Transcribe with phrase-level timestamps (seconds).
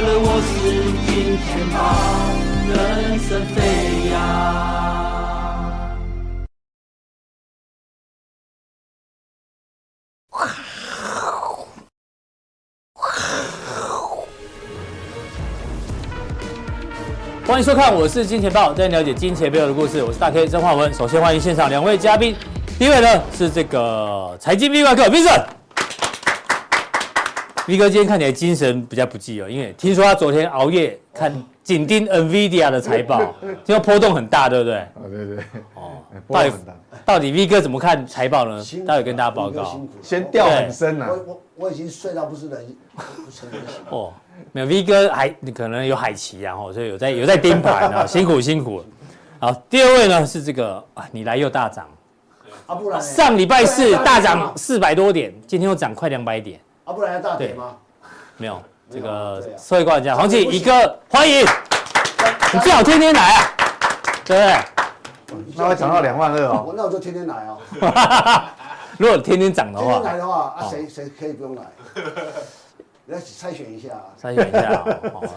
[0.00, 1.78] 了我是金钱豹，
[2.68, 4.14] 人生飞扬。
[17.46, 20.02] 欢迎收看，我是金钱豹，带你了解金钱背后的故事。
[20.02, 20.92] 我是大 K 曾焕文。
[20.92, 22.34] 首先欢迎现场两位嘉宾，
[22.78, 25.44] 第一位呢是这个财经 V 怪客 Vincent。
[27.66, 31.32] V 哥今天看起来精神比较不济哦，因为听说他昨天熬夜看
[31.62, 34.76] 紧盯 NVIDIA 的财报， 听说波动很大，对不对？
[34.76, 35.36] 啊，对对。
[35.74, 36.74] 哦，波动很大。
[37.06, 38.62] 到底 V 哥怎么看财报呢？
[38.86, 39.80] 待会跟大家报告。
[40.02, 41.06] 先掉很深了。
[41.08, 43.76] 我我我已经睡到不是人，不成人形。
[43.88, 44.12] 哦。
[44.52, 48.84] 没有 V 哥还你可能有海奇，然后所以有在有在盯盘啊， 辛苦辛苦。
[49.38, 51.86] 好，第二位呢是这个啊，你来又大涨，
[52.66, 57.76] 啊不然上礼拜四大涨四百多点，今天又涨快两百点，啊不然要大跌吗？
[58.36, 61.44] 没有， 这个社会观察家黄记一个欢迎，
[62.52, 63.40] 你最好天天来啊，
[64.24, 65.44] 对不对？
[65.56, 67.58] 那会涨到两万二哦，我那我就天天来哦。
[68.98, 71.62] 如果天天涨的话，天天来的话啊，谁谁可以不用来？
[73.06, 73.90] 来筛选一下，
[74.20, 74.82] 筛选一下。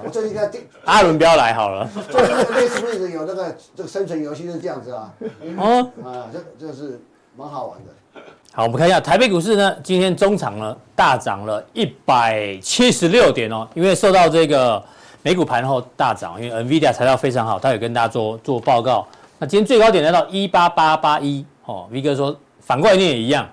[0.03, 0.49] 我最近在
[0.85, 1.85] 阿伦不要来好了。
[2.09, 5.11] 最近类似不是有那个这个生存游戏是这样子啊？
[5.57, 7.01] 哦，啊，这这是
[7.35, 8.21] 蛮好玩的。
[8.57, 14.83] 好，我们看一下台北股市呢，今天中场呢大涨了一百七十六点哦，因为受到这个
[15.21, 19.05] 美股盘后大涨，因为 NVIDIA 材料非常好，他有跟大家做做报告。
[19.37, 23.47] 那今天最高点来到一八八八一哦，V 哥说反过来念也一样，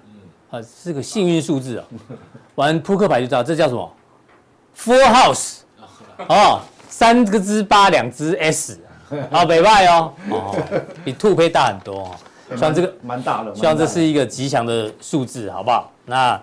[0.51, 1.85] 啊，是个幸运数字哦。
[2.55, 3.93] 玩扑克牌就知道这叫什么
[4.75, 5.57] ？Full House，
[6.29, 8.81] 哦，三个支八两只 S，
[9.31, 10.57] 好北派哦，哦，
[11.05, 12.11] 比兔胚大很多哦，
[12.57, 15.91] 希望这个蛮大的，希望这是一个吉祥的数字，好不好？
[16.07, 16.41] 那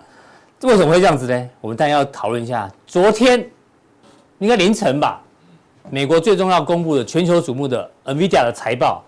[0.62, 1.48] 为什么会这样子呢？
[1.60, 2.70] 我们当然要讨论一下。
[2.86, 3.44] 昨天
[4.38, 5.20] 应该凌晨吧，
[5.90, 9.02] 美国最重要公布的全球瞩目的 NVIDIA 的财报，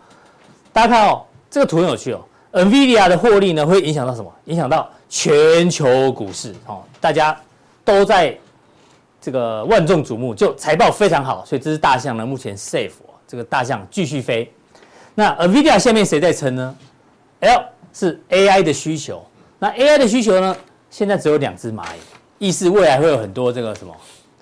[0.73, 2.21] 大家看哦，这个图很有趣哦
[2.53, 4.33] ，NVIDIA 的获利呢会影响到什么？
[4.45, 7.37] 影响到全球股市哦，大家
[7.85, 8.39] 都在。
[9.21, 12.93] 这个万众瞩目，就财报非常好，所以这只大象呢，目前 safe，
[13.27, 14.53] 这个大象继续飞。
[15.15, 16.77] 那 NVIDIA 下面谁在撑呢
[17.45, 19.23] ？L 是 AI 的需求，
[19.59, 20.57] 那 AI 的需求呢，
[20.91, 23.95] 现在只有两只蚂蚁，意思未来会有很多这个什么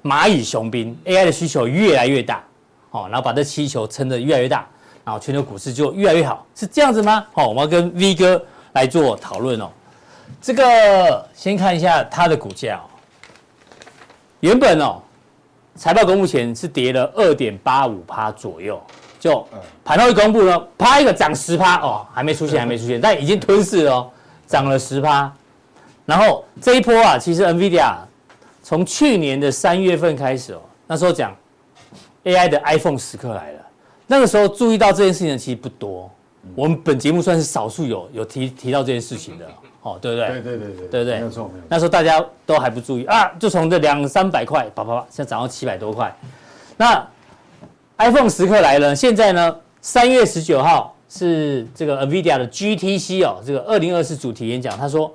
[0.02, 2.42] 蚂蚁雄兵，AI 的需求越来越大，
[2.90, 4.66] 哦，然后把这气球撑得越来越大，
[5.04, 7.26] 然后全球股市就越来越好，是这样子吗？
[7.32, 8.42] 好，我们要跟 V 哥
[8.72, 9.68] 来做讨论哦。
[10.40, 12.86] 这个先看一下它的股价哦。
[14.40, 15.00] 原本哦，
[15.76, 18.82] 财报公布前是跌了二点八五趴左右，
[19.22, 19.46] 就
[19.84, 24.10] 盘后一公布呢，啪一个涨十趴哦，还没出现，还没出现，但已经吞噬了哦，
[24.48, 25.32] 涨了十趴。
[26.04, 27.94] 然后这一波啊，其实 NVIDIA
[28.64, 31.32] 从去年的三月份开始哦，那时候讲
[32.24, 33.60] AI 的 iPhone 时刻来了，
[34.08, 36.10] 那个时候注意到这件事情的其实不多，
[36.56, 39.46] 我们本节目算是少数有有提提到这件事情的。
[39.82, 40.28] 哦，对不对？
[40.28, 41.14] 对对对对，对不对？
[41.16, 41.66] 没有错，没有错。
[41.68, 46.14] 那时候大家都还不注意啊，就从这两三百块，啪啪啪，现在涨到七百多块。
[46.76, 47.04] 那
[48.02, 55.14] iPhone 时刻来了，现在呢，三月十九号是这个 NVIDIA 的 GTC 哦，这个二零二四主题演讲，他说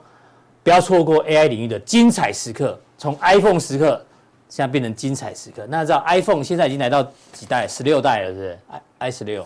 [0.63, 4.01] 不要错过 AI 领域的精彩时刻，从 iPhone 时刻
[4.47, 5.65] 现在变成精彩时刻。
[5.67, 7.03] 那知道 iPhone 现在已经来到
[7.33, 7.67] 几代？
[7.67, 9.45] 十六代了，是不是？i i 十六。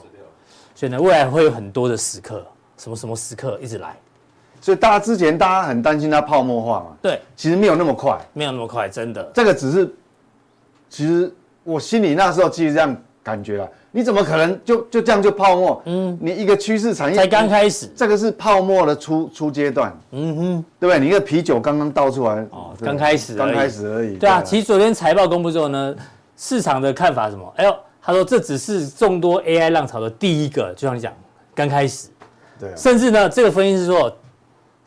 [0.75, 2.45] 所以呢，未来会有很多的时刻，
[2.77, 3.95] 什么什么时刻一直来。
[4.61, 6.95] 所以大家之前大家很担心它泡沫化嘛？
[7.01, 9.23] 对，其实没有那么快，没有那么快，真的。
[9.33, 9.91] 这个只是，
[10.87, 13.69] 其实我心里那时候其实这样感觉了。
[13.91, 15.81] 你怎么可能就就这样就泡沫？
[15.85, 19.95] 嗯，你一个趋势产业才刚开始，这个是泡沫的初初阶段。
[20.11, 20.99] 嗯哼，对不对？
[20.99, 24.15] 你一个啤酒刚刚倒出来，哦，刚开始，刚开始而已。
[24.17, 25.95] 对啊，其实昨天财报公布之后呢，
[26.37, 27.53] 市场的看法什么？
[27.57, 31.13] 哎呦，他说这只是众多 AI 浪潮的第一个，就像你讲，
[31.53, 32.07] 刚开始。
[32.59, 34.13] 对，甚至呢，这个分析是说。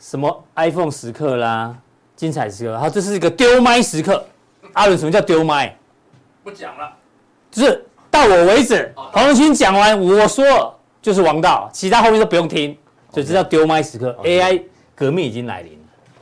[0.00, 1.74] 什么 iPhone 时刻啦，
[2.14, 4.22] 精彩时刻，然后这是一个丢麦时刻。
[4.74, 5.74] 阿伦，什么叫丢麦？
[6.42, 6.92] 不讲了，
[7.50, 7.82] 就是
[8.14, 8.94] 到我为止。
[8.94, 10.72] 黄仁勋讲完，我说
[11.02, 12.76] 就是王道，其他后面都不用听，
[13.12, 14.16] 所以这叫丢麦时刻。
[14.22, 14.62] AI
[14.94, 15.78] 革命已经来临了。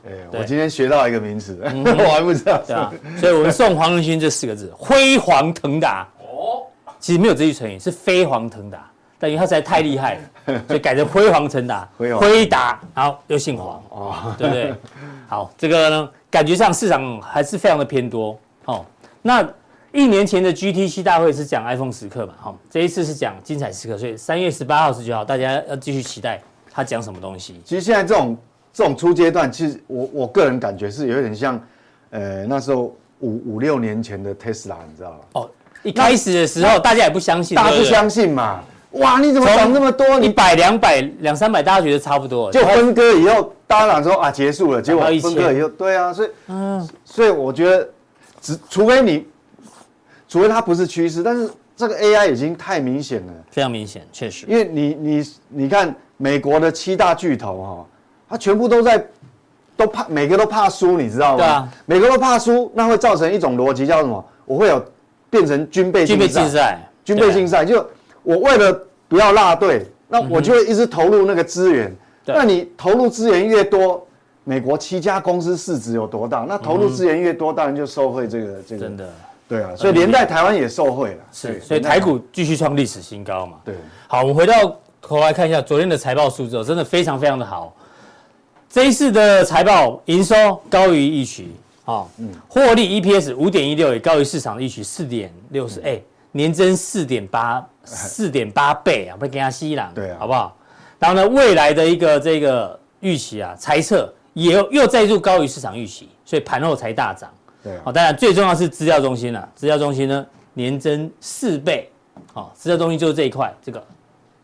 [0.07, 2.59] 哎，我今天学到一个名词， 我还不知道。
[2.65, 6.07] 对啊，所以我们送黄仁勋这四个字：飞黄腾达。
[6.19, 6.65] 哦，
[6.99, 8.89] 其实没有这句成语，是飞黄腾达。
[9.19, 10.15] 但因为他实在太厉害
[10.47, 14.73] 了， 所以改成辉煌腾达，辉达，然后又姓黄，哦，对不对？
[15.29, 18.37] 好，这个呢，感觉上市场还是非常的偏多。
[18.65, 18.83] 哦，
[19.21, 19.47] 那
[19.93, 22.33] 一年前的 GTC 大会是讲 iPhone 时刻嘛？
[22.39, 26.41] 好，这一次是讲精彩时刻，所以三月十八号、十九号，大家要继续期待
[26.71, 27.61] 他讲什么东西。
[27.63, 28.35] 其实现在这种
[28.73, 31.61] 这种初阶段，其实我我个人感觉是有点像，
[32.09, 35.17] 呃，那时候五五六年前的特斯拉，你知道吗？
[35.33, 35.49] 哦，
[35.83, 38.63] 一开始的时候大家也不相信，大家不相信嘛。
[38.93, 40.17] 哇，你怎么涨这么多？
[40.17, 42.51] 你百两百两三百，大家觉得差不多。
[42.51, 44.81] 就分割以后，大家讲说啊，结束了。
[44.81, 47.87] 结果分割以后，对啊，所以嗯，所以我觉得，
[48.41, 49.25] 只除非你，
[50.33, 51.47] 除非它不是趋势，但是
[51.77, 54.47] 这个 AI 已经太明显了，非常明显，确实。
[54.47, 57.85] 因为你你你看美国的七大巨头哈，
[58.27, 59.05] 它全部都在。
[59.75, 61.37] 都怕每个都怕输，你知道吗？
[61.37, 64.23] 对啊，每个都怕输，那会造成一种逻辑，叫什么？
[64.45, 64.83] 我会有
[65.31, 67.65] 变成军备竞赛，军备竞赛，军备竞赛。
[67.65, 67.87] 就
[68.21, 71.91] 我为了不要落队，那我就会一直投入那个资源。
[72.23, 74.05] 那你投入资源越多，
[74.43, 76.45] 美国七家公司市值有多大？
[76.47, 78.81] 那投入资源越多，当然就受惠这个这个。
[78.81, 79.09] 真的，
[79.53, 81.23] 对啊，所以连带台湾也受惠了。
[81.31, 83.57] 是，所以台股继续创历史新高嘛？
[83.63, 83.75] 对。
[84.07, 87.75] 好，我们回到头来看一下昨天的财报数字，真的非常非常的好。
[88.67, 91.55] 这一次的财报营收高于预期，
[91.85, 96.01] 啊，嗯，获利 EPS 五点一六也高于市场的预期四点六四，哎，
[96.31, 100.57] 年增四点八四点八倍啊，不是跟他吸了，对啊，好不好？
[100.97, 107.29] 然后呢，未来的一个这个预期啊，猜测也又再度高于市场预期，所以盘后才大涨，
[107.63, 111.89] 对啊，好，当然最重要是资料中心了，资料中心呢年增四倍，
[112.33, 113.83] 好，资料中心就是这一块，这个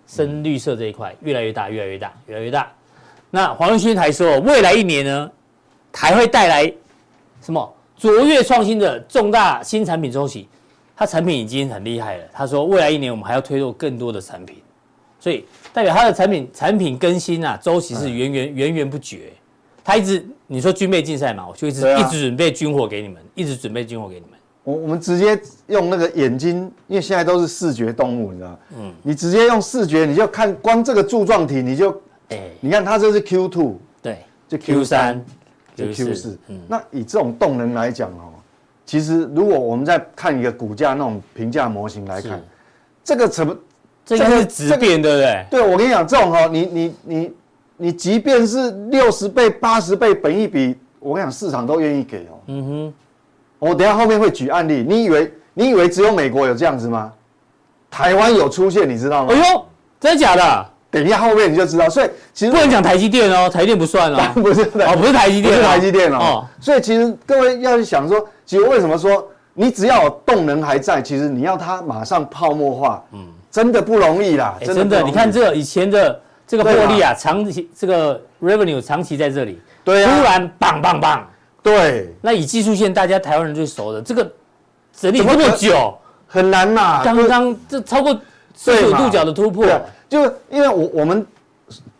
[0.07, 2.71] 深绿色这一块越来越大，越来越大，越来越大。
[3.29, 5.31] 那黄仁勋还说，未来一年呢，
[5.93, 6.73] 还会带来
[7.41, 10.47] 什么卓越创新的重大新产品周期？
[10.95, 12.23] 他产品已经很厉害了。
[12.33, 14.57] 他说，未来一年我们还要推出更多的产品，
[15.19, 19.31] 所以代表他的产品产品更新啊，周期是源源源源不绝。
[19.83, 24.31] 他一直你说军备竞赛嘛，我就一直一直准备军火给你们，一直准备军火给你们。
[24.63, 28.57] 我我们直接用那个眼睛，因为现在都是视觉动物，你知道吗？
[28.77, 31.91] 嗯，你直接用视觉，你就看光这个柱状体，你就。
[32.29, 35.23] 哎，你看它这是 Q two，对，就 Q 三，
[35.75, 36.37] 就 Q 四。
[36.47, 38.33] 嗯，那以这种动能来讲哦，
[38.85, 42.39] 其实如果我们再看一个股价那种评价模型来看，
[43.03, 43.55] 这个怎么，
[44.05, 45.45] 这个是质变，对不对？
[45.49, 47.31] 对，我跟你讲，这种哦，你你你
[47.79, 52.35] 你，即便是六十倍、八十倍本一比，我跟你讲，市场都愿意给哦。
[52.47, 52.93] 嗯哼，
[53.57, 57.11] 我等下后面会举案例，你以为你以为只有美国有这样子吗？
[57.89, 59.33] 台湾有出现，你知道吗？
[59.33, 59.65] 哎呦，
[59.99, 60.65] 真的假的？
[60.91, 61.89] 等一下，后面你就知道。
[61.89, 64.19] 所以其实不能讲台积电哦，台积电不算哦。
[64.35, 66.45] 不是哦，不是台积电，不是台积电哦。
[66.59, 73.19] 所以其实各位要去想说，其实为什么说你只要有动能还在，其实你要它马上泡沫化，嗯，
[73.51, 74.57] 真的不容易啦。
[74.65, 76.19] 真的，你看这以前的
[76.49, 81.29] 这个获利啊，长期这个 revenue 长期在这里，对啊，突然棒棒棒，
[81.61, 82.11] 对。
[82.21, 84.27] 那以技术线，大家台湾人最熟的这个
[84.91, 87.03] 整理这么久，很难嘛。
[87.03, 88.19] 刚刚这超过
[88.55, 89.63] 四十五度角的突破。
[90.09, 91.23] 就因为我我们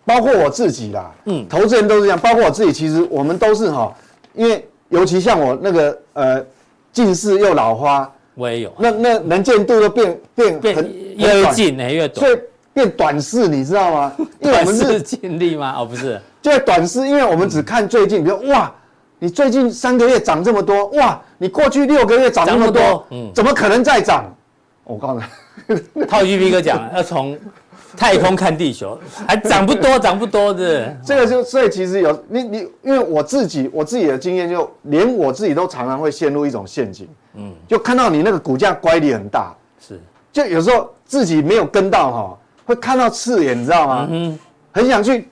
[0.04, 3.94] 包括我自己啦，嗯，投资人都是这样，包括我自己，其实我们都是哈，
[4.34, 6.44] 因为尤其像我那个呃
[6.92, 10.76] 近视又老花，我也有，那那能见度都变变变
[11.18, 12.40] 越近，越短，所以
[12.74, 14.14] 变短视，你知道吗？
[14.40, 15.76] 因为我们是尽力吗？
[15.78, 18.72] 哦，不是，就是短视，因为我们只看最近，比如哇，
[19.20, 24.26] 你最近三个月涨这么多，哇，你过去六个月涨这么多，嗯，怎么可能再涨？
[24.84, 25.22] 我告诉
[25.68, 27.38] 你， 套句 V 哥讲，要从。
[27.98, 30.96] 太空看地球，还涨不多， 涨不多的。
[31.04, 37.10] 这个就所以其实有你你，因为我自己我自己的经验，就连我自己都常常会陷入一种陷阱。
[37.34, 40.00] 嗯，就看到你那个股价乖离很大，是，
[40.32, 42.38] 就有时候自己没有跟到哈，
[42.70, 44.08] 会看到刺眼，你知道吗？
[44.12, 44.38] 嗯，
[44.72, 45.28] 很想去，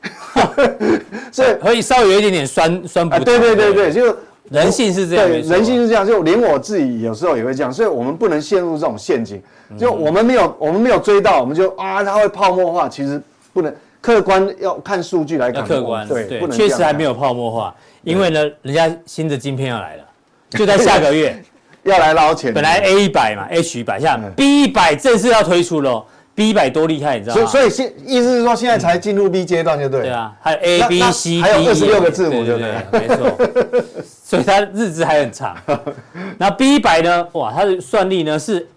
[1.31, 3.23] 所以可以稍微有一点点酸酸不。
[3.23, 4.17] 对对对对，就
[4.49, 9.39] 人性是这样，对，人性是这样，就连我自己有时候也会这样，所以我们不能陷入这种陷阱。
[9.77, 12.89] 就我们没有，我们没有追到，我们就啊，它会泡沫化。
[12.89, 13.21] 其实
[13.53, 15.63] 不能客观，要看数据来看。
[15.63, 16.57] 客观，对，不能。
[16.57, 20.03] 确实还没有泡沫化，因为呢，人家新的晶片要来了，
[20.49, 21.39] 就在下个月
[21.83, 22.51] 要来捞钱。
[22.51, 26.03] 本来 A 一百嘛，H 一百，现在 B 一百正式要推出了。
[26.37, 27.47] B 一百多厉害，你知道吗？
[27.47, 30.01] 所以现意思是说，现在才进入 B 阶段，就对。
[30.01, 32.99] 对啊，还有 A B C，还有二十六个字母，对不对？
[33.01, 33.93] 没错。
[34.23, 35.57] 所以它日子还很长。
[36.37, 37.27] 那 B 一百呢？
[37.31, 38.67] 哇，它的算力呢是。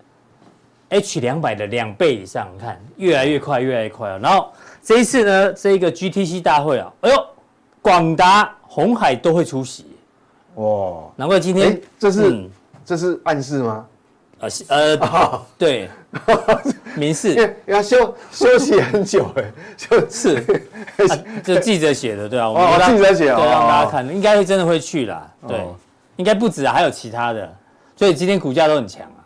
[0.93, 4.19] H 两百的两倍以上，你看越来越快，越来越快哦。
[4.21, 4.49] 然后
[4.83, 7.27] 这一次呢，这个 GTC 大会啊，哎呦，
[7.81, 9.87] 广达、红海都会出席，
[10.57, 12.51] 哇，难怪今天这是
[12.85, 13.87] 这是暗示吗？
[14.41, 15.89] 呃呃，对，
[16.97, 19.45] 明示，因为要休休息很久哎，
[19.77, 20.63] 就是
[21.45, 25.65] 这记者写的，对啊，哦，记者写，对，让大家看，应该会真的会去啦，对，
[26.17, 27.55] 应该不止啊，还有其他的，
[27.95, 29.21] 所以今天股价都很强啊，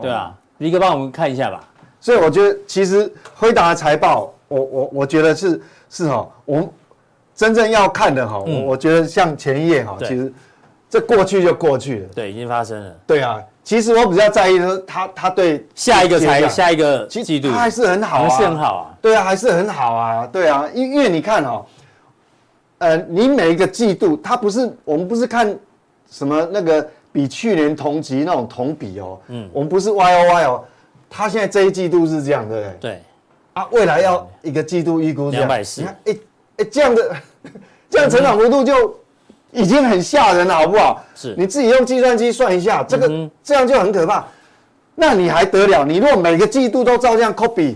[0.00, 0.34] 对啊。
[0.58, 1.64] 李哥帮我们看一下吧。
[2.00, 6.68] 所以我觉得，其实辉达的财报，我我我觉得是是哈，我们
[7.34, 10.32] 真正要看的哈，我我觉得像前一页哈，其实
[10.90, 12.08] 这过去就过去了。
[12.14, 12.96] 对，已经发生了。
[13.06, 18.96] 对啊，其实我比较在意的是他他对下一个才下一个季度，他还是很好啊，还是很好啊。
[19.02, 20.26] 对啊，还是很好啊。
[20.32, 21.66] 对啊，因因为你看哦，
[22.78, 25.54] 呃，你每一个季度，它不是我们不是看
[26.10, 30.64] 什么那个比去年同期那种同比哦，嗯，我们不是 Y O Y 哦，
[31.10, 32.76] 他现在这一季度是这样，对不对？
[32.80, 33.02] 对。
[33.52, 36.16] 啊，未来要一个季度预估两百四，你看，哎
[36.56, 37.14] 哎，这样的
[37.90, 38.98] 这样成长幅度就
[39.58, 41.04] 已经很吓人了，好不好？
[41.14, 44.24] 是，你自己用计算机算一下，这个这样就很可怕。
[44.94, 45.84] 那你还得了？
[45.84, 47.74] 你如果每个季度都照这样 copy，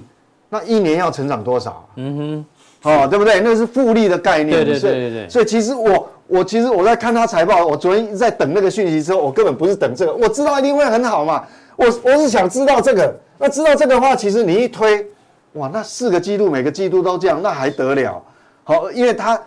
[0.49, 1.85] 那一年要成长多少？
[1.97, 2.45] 嗯
[2.83, 3.41] 哼，哦，对不对？
[3.41, 4.65] 那是复利的概念。
[4.65, 5.29] 对对对对对。
[5.29, 11.45] 所以其实我我其实我在看他财报，我昨天在等那个讯息之后，我根本不是等这个，我知道一定会很好嘛。
[11.77, 15.05] 我我是想知道这个，那知道这个的话，其实你一推。
[15.55, 18.23] 哇，那四个季度每个季度都这样，那还得了？
[18.65, 19.39] 好，因为他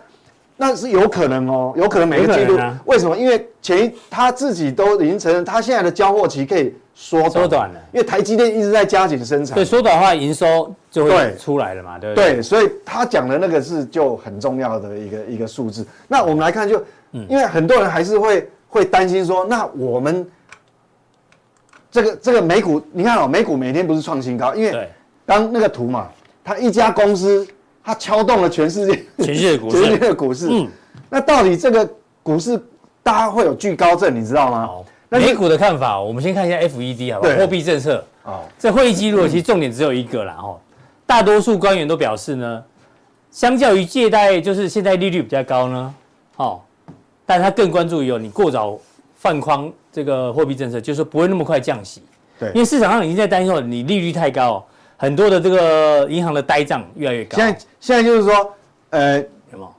[0.56, 3.16] 那是有可能哦，有可能每个季度、啊、为什么？
[3.16, 7.80] 因为前一他自己都已经承认，他现在的交货期可以缩短，短了。
[7.92, 12.34] 因为台积电一直在加紧生产，对，缩短的话营收就会出来了嘛，对不对？
[12.34, 15.86] 对，所以他讲的那个是就很重要的一个一个数字。
[16.08, 16.84] 那我们来看就，就
[17.28, 20.26] 因为很多人还是会会担心说，那我们
[21.90, 24.88] 这个这个美股，你看哦，美股每天不是创新高，因为。
[25.28, 26.06] 当那个图嘛，
[26.44, 27.44] 它一家公司，
[27.86, 30.48] 它敲动了全世界，全世界股市，全世界的股市。
[30.50, 30.68] 嗯，
[31.08, 31.88] 那到底这个
[32.20, 32.60] 股市
[33.00, 34.66] 大家会有惧高症，你知道吗？
[34.66, 37.36] 好，那美股的看法，我们先看一下 FED 好不好？
[37.36, 38.04] 货币政策。
[38.24, 40.36] 哦，这会议记录其实重点只有一个啦。
[40.42, 40.58] 哦，
[41.06, 42.64] 大多数官员都表示呢，
[43.30, 45.94] 相较于借贷，就是现在利率比较高呢。
[46.38, 46.60] 哦，
[47.24, 48.76] 但他更关注于哦你过早
[49.14, 52.02] 放宽这个货币政策，就是不会那么快降息。
[52.36, 54.66] 对，因为市场上已经在担心你利率太高。
[54.96, 57.36] 很多的这个银行的呆账越来越高。
[57.36, 58.54] 现在现在就是说，
[58.90, 59.18] 呃，
[59.52, 59.74] 有没有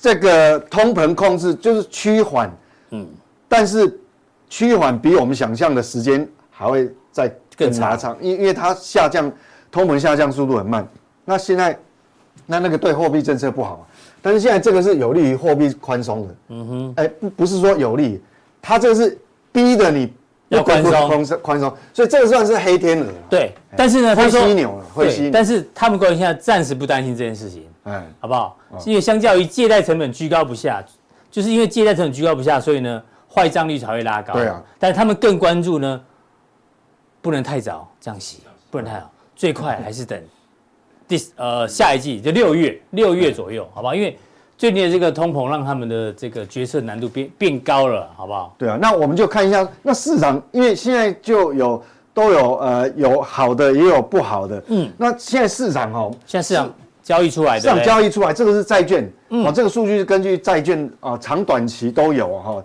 [0.00, 2.50] 这个通膨控制就是趋缓，
[2.90, 3.06] 嗯，
[3.48, 3.98] 但是
[4.48, 9.32] 趋缓比我们想象的时间还会再更长，因因为它下降，
[9.70, 10.86] 通膨下降速度很慢。
[11.24, 11.78] 那现在
[12.46, 13.86] 那那个对货币政策不好，
[14.22, 18.22] 但是现在这个是有利于货币宽松的，嗯哼，哎，不不是说有利，
[18.62, 19.18] 它这个是
[19.50, 20.12] 逼着你。
[20.54, 23.06] 要宽松， 宽松，所以这个算是黑天鹅。
[23.28, 25.30] 对，但是呢，他说会犀牛了，会犀牛。
[25.32, 28.58] 但是他们官员现在暂时不担心这件事情，哎，好不好？
[28.86, 30.82] 因为相较于借贷成本居高不下，
[31.30, 34.34] 就是因为借贷成本居高不下，所以呢，坏账率才会拉高。
[34.34, 34.62] 对啊。
[34.78, 36.00] 但是他们更关注呢，
[37.20, 40.20] 不能太早降息，不能太早，最快还是等
[41.06, 43.94] 第呃下一季，就六月六月左右，好不好？
[43.94, 44.18] 因为。
[44.64, 48.54] 最近的这个通膨让他们的这个决策难度变变高了，好不好？
[48.56, 62.64] 对啊，那我们就看一下那市场，因为现在就有都有呃有好的也有不好的，嗯，那现在市场哦，现在市场交易出来的，市场交易出来，这个是债券，嗯，哦，这个数据是根据债券啊长短期都有哈，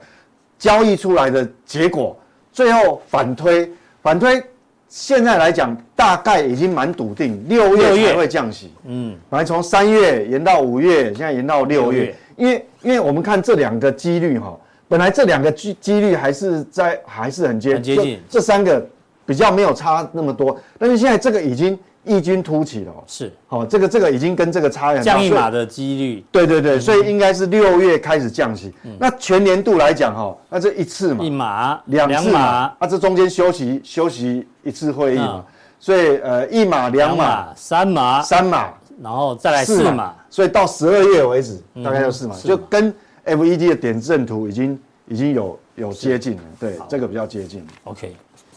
[0.57, 2.17] 交易出来的结果，
[2.53, 3.69] 最后反推
[4.01, 4.41] 反推。
[4.89, 8.73] 现在来讲，大概已经蛮笃定，六月才会降息。
[8.85, 12.13] 嗯，本来从三月延到五月，现在延到六月。
[12.35, 18.85] 因为因为我们看这两个几率哈，本来这两个几几率还是在还是很接很接近，这三个
[19.25, 21.77] 比较没有差那么多，但是现在这个已经。
[22.05, 28.73] 异军突起了，是，好，这个这个已经跟这个差很多，降一码的几率，对对对，所以应该是六月开始降息。
[28.97, 35.43] 那全年度来讲，哈，那这一次嘛，一码两次嘛，啊，这中间休息休息一次会议嘛，
[35.79, 42.93] 所以呃，一码两码三码三码，然后再来四码，所以到十二月为止大概就四码，就跟
[43.25, 47.65] FED 的点阵图已经已经有有接近了，对，这个比较接近。
[47.83, 48.15] OK。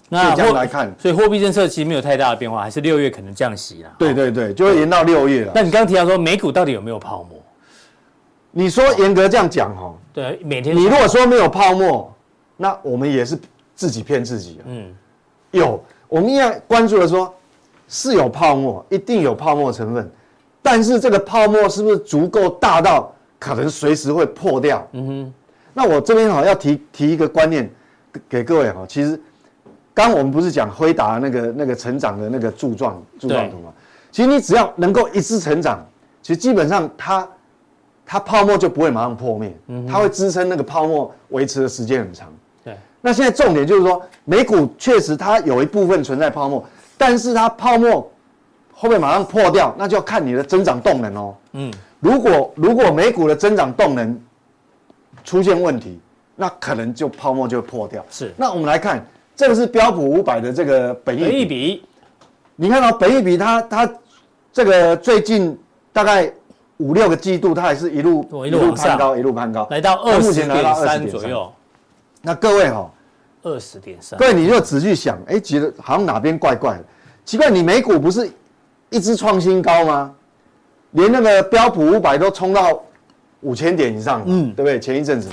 [0.08, 3.90] 那这样来看，所以货币政策其实没有太大的变化，还是六月可能降息啦。
[3.98, 5.52] 对对对，就会延到六月了。
[5.54, 7.42] 那你刚刚提到说美股到底有没有泡沫？
[8.50, 12.14] 你说严格这样讲哈，对，每天你如果说没有泡沫，
[12.58, 13.38] 那我们也是
[13.74, 14.60] 自己骗自己。
[14.66, 14.94] 嗯，
[15.52, 17.32] 有，我们应该关注的说，
[17.88, 20.10] 是有泡沫，一定有泡沫成分，
[20.60, 24.86] 但是这个泡沫是不是足够大到可能随时会破掉？
[24.92, 25.34] 嗯哼。
[25.72, 27.70] 那我这边哈要提提一个观念
[28.28, 29.18] 给各位哈，其实。
[29.94, 33.70] 刚我们不是讲辉达那个那个成长的那个柱状柱状图嘛？
[34.10, 35.86] 其实你只要能够一直成长，
[36.22, 37.28] 其实基本上它
[38.06, 39.54] 它泡沫就不会马上破灭，
[39.86, 42.32] 它会支撑那个泡沫维持的时间很长。
[43.02, 43.10] 对。
[43.10, 46.64] 那现在重点就是说，美股确实它有一部分存在泡沫，
[46.96, 48.00] 但是它泡沫
[48.72, 51.34] 会不会马上破掉，那就要看你的增长动能哦。
[51.52, 51.72] 嗯。
[52.00, 54.20] 如果如果美股的增长动能
[55.24, 56.00] 出现问题，
[56.36, 58.04] 那可能就泡沫就会破掉。
[58.10, 58.32] 是。
[58.36, 59.04] 那我们来看。
[59.34, 61.82] 这个是标普五百的这个本益比，
[62.54, 63.90] 你看到本益比它它
[64.52, 65.58] 这个最近
[65.90, 66.30] 大概
[66.76, 71.50] 五六个季度，它还是一路一路攀高，一路攀高，来到二十点三左右。
[72.22, 72.90] 那各位哈、哦，
[73.42, 76.84] 二十点三，各位你就仔细想，哎，觉得好像哪边怪怪的，
[77.24, 78.30] 奇怪，你美股不是
[78.90, 80.14] 一直创新高吗？
[80.92, 82.82] 连那个标普五百都冲到
[83.40, 84.78] 五千点以上，嗯，对不对？
[84.78, 85.28] 前一阵子，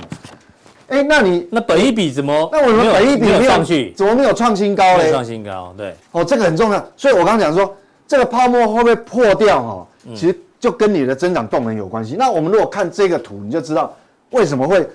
[0.88, 2.48] 哎，那你那本一比怎么？
[2.50, 5.12] 那我们本一比没有上去，怎么没有创新高嘞？
[5.12, 5.94] 创新高，对。
[6.12, 7.76] 哦，这个很重要，所以我刚刚讲说，
[8.08, 9.62] 这个泡沫会不会破掉？
[9.62, 12.16] 哈，其实就跟你的增长动能有关系。
[12.18, 13.94] 那我们如果看这个图，你就知道
[14.30, 14.88] 为什么会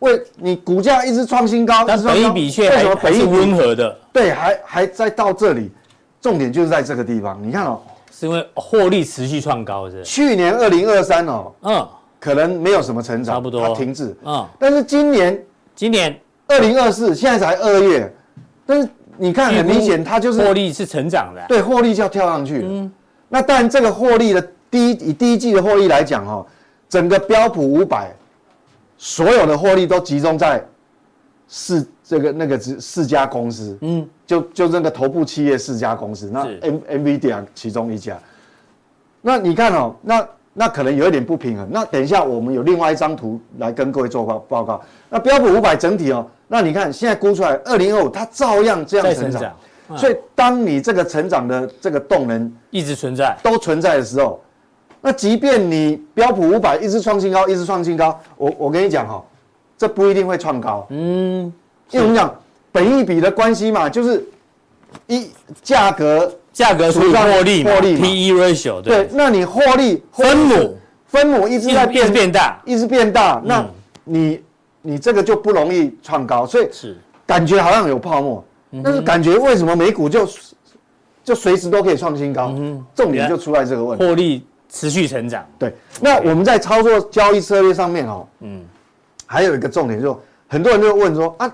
[0.00, 3.98] 为你股价一直创新高，但是本益比却为什么本益温和的？
[4.12, 5.70] 对，还还在到这里，
[6.20, 7.38] 重点就是在这个地方。
[7.42, 7.80] 你看哦。
[8.10, 11.88] 是因为获利持续创高，是去年二零二三哦，嗯，
[12.18, 15.40] 可能没有什么成长，差不多，它停滞，嗯，但是今年，
[15.76, 16.18] 今年。
[16.48, 18.12] 二零二四现在才二月，
[18.66, 22.90] 但是你看很明显，它就是获利是成长的，对，获利就要跳上去，嗯，
[23.28, 26.44] 那当然这个获利的第一以第一季的获利来讲哦，
[26.88, 28.12] 整个标普五百
[28.98, 30.62] 所有的获利都集中在
[31.46, 34.06] 四这个那个四四家公司，嗯。
[34.26, 38.18] 就就那个头部企业四家公司，那 M NVIDIA 其中一家，
[39.22, 41.66] 那你看哦，那那可能有一点不平衡。
[41.70, 44.82] 那等一下我们有另外一张图来跟各位做报报告。
[45.08, 49.50] 那标普五百整体哦，那你看现在估出来二零二五它照样这样成长。
[49.96, 54.38] 所以当你这个成长的这个动能一直存在，都存在的时候，
[55.00, 59.24] 那即便你标普五百一直创新高，一直创新高，我我跟你讲哈，
[59.76, 61.52] 这不一定会创高，嗯，
[61.90, 62.34] 因为我们讲。
[62.70, 64.22] 本益比的关系嘛，就是
[65.06, 65.30] 一
[65.62, 70.76] 价格价格除以获利嘛，P/E ratio 对，对，那你获利分母。
[71.06, 73.66] 分母一直在变变大，一直变大，那
[74.04, 74.42] 你
[74.82, 76.94] 你这个就不容易创高，所以是。
[77.26, 78.44] 感觉好像有泡沫，
[78.84, 80.28] 但是感觉为什么美股就
[81.24, 82.54] 就随时都可以创新高？
[82.94, 85.46] 重点就出在这个问题，获利持续成长。
[85.58, 88.64] 对，那我们在操作交易策略上面哦，嗯，
[89.26, 91.52] 还有一个重点就很多人就问说啊。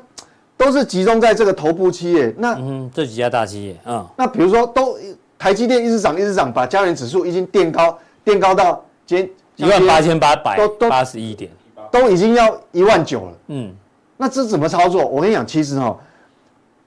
[0.57, 4.96] 都是集中在这个头部企业，那嗯，这几家大企业，嗯，那比如说都
[5.37, 10.57] 台积电一直涨，一直涨，把加权指数已经垫高，垫高到今一万八千八百
[10.88, 11.50] 八十一点，
[11.90, 13.74] 都已经要一万九了，嗯，
[14.16, 15.05] 那这怎么操作？
[15.05, 15.98] 我跟你讲，其实哈，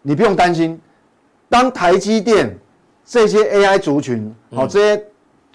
[0.02, 0.80] 你不用担心，
[1.50, 2.58] 当台积电
[3.06, 5.04] 这些 AI 族群，好这些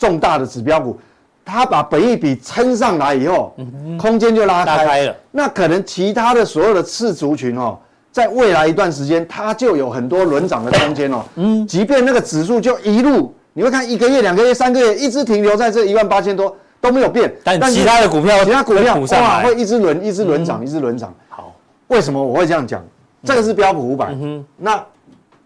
[0.03, 0.99] 重大的指标股，
[1.45, 3.55] 它把本益比撑上来以后，
[4.01, 7.79] 空间就拉开了，那可能其他的所有的次族群哦。
[8.11, 11.23] 在未来一段时间，它就有很多轮涨的空间哦。
[11.37, 17.33] 嗯，即便那个指数就一路，你会看一个月、两个月、三个月，一直停留在这一万八千多都没有变。
[17.45, 21.15] 但其他的股票，其他股票哇，会一直轮、一直轮涨、一直轮涨。
[21.29, 21.55] 好，
[21.87, 22.85] 为什么我会这样讲？
[23.23, 24.09] 这个是标普五百。
[24.21, 24.85] 嗯，那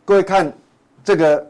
[0.07, 0.51] 各位看
[1.05, 1.47] 这个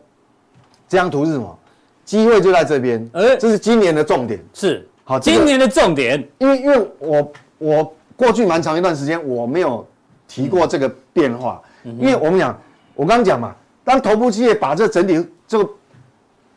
[0.88, 1.58] 这张图是什么？
[2.06, 3.06] 机会就在这边。
[3.12, 4.42] 呃，这是今年的重点。
[4.54, 9.86] 是，好，今年的重点，因为因为我我过去蛮长一段时间我没有。
[10.28, 12.60] 提过这个变化，因为我们讲，
[12.96, 15.70] 我刚刚讲嘛，当头部企业把这整体这个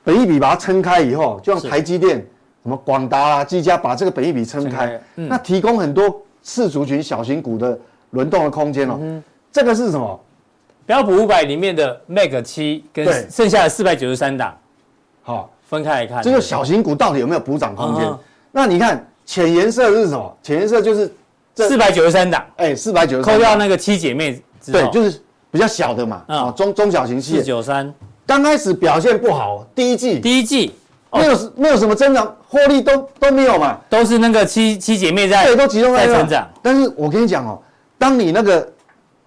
[0.03, 2.17] 本益比把它撑开以后，就像台积电、
[2.63, 8.99] 什么广达啊、技嘉把这个本益比撑开，那提供很多次族群小型股的轮动的空间哦。
[9.51, 10.19] 这个是什么？
[10.88, 14.57] 标普五百里面的 Mag 七跟剩下的四百九十三档，
[15.21, 18.08] 好，分开来看，这个小型股到底有没有补涨空间？
[18.51, 20.38] 那你看浅颜色是什么？
[20.43, 21.12] 浅颜色就是。
[21.55, 27.39] 四百九十三档，哎，四百九十三，扣掉那个七姐妹，对，就是比较小的嘛，啊，中中小型企业。
[27.39, 27.93] 四九三，
[28.25, 30.73] 刚开始表现不好，第一季，第一季
[31.12, 36.47] 没有没有什么增长，获利都都没有嘛，都是那个七七姐妹在，对，都集中在成长。
[36.62, 37.62] 但是我跟你讲哦，
[37.97, 38.65] 当你那个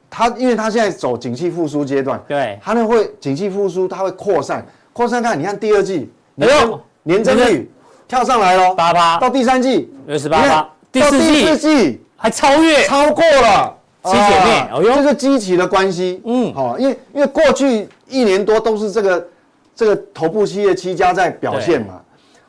[0.08, 7.70] 它，因为它现在走景气复苏阶段，对，它那会景气复苏，它会扩散，扩散看，你看第二季，哎呦，年增率
[8.06, 12.00] 跳上来了，八八，到第三季二十八八，第四季。
[12.24, 19.28] 还超越，超过了七姐妹，这是基期的关系，嗯，好，因为因为过去一年多都是这个
[19.74, 22.00] 这个头部企业七家在表现嘛，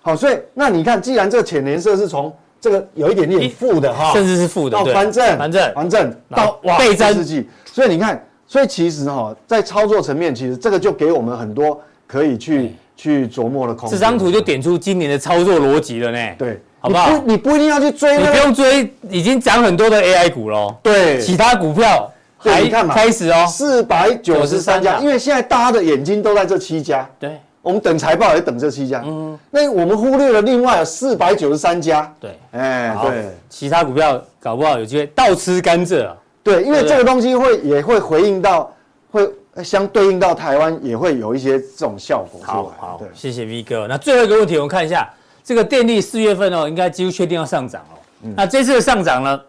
[0.03, 7.25] 好，所以那你看，既然这个浅颜色是从这个有一点点负的哈，甚至是负的，到翻正，翻正，翻正，到倍增，
[7.65, 11.81] 所以你看，所以其实哈，在操作层面，其实这个就给我们很多
[12.13, 13.97] 可以去去琢磨的空间。
[13.97, 16.61] 这张图就点出今年的操作逻辑了呢，对。
[16.79, 17.17] 好不好？
[17.25, 20.75] 你不一定要去追，你不用追，已经涨很多的 AI 股喽。
[20.83, 27.09] 对，其他股票还开始哦，四百九十三家，因为现在大家的眼睛都在这七家。
[27.17, 29.01] 对，我们等财报也等这七家。
[29.05, 32.13] 嗯，那我们忽略了另外有四百九十三家。
[32.19, 36.13] 对，哎，对，其他股票搞不好有机会倒吃甘蔗啊。
[36.43, 38.69] 对，因为这个东西会也会回应到，
[39.09, 39.25] 会
[39.61, 42.39] 相对应到台湾也会有一些这种效果。
[42.43, 43.87] 好好，谢谢 V 哥。
[43.87, 45.09] 那最后一个问题，我们看一下。
[45.43, 47.99] 这个电力四月份哦，应该几乎确定要上涨哦。
[48.21, 49.41] 嗯、那这次的上涨呢，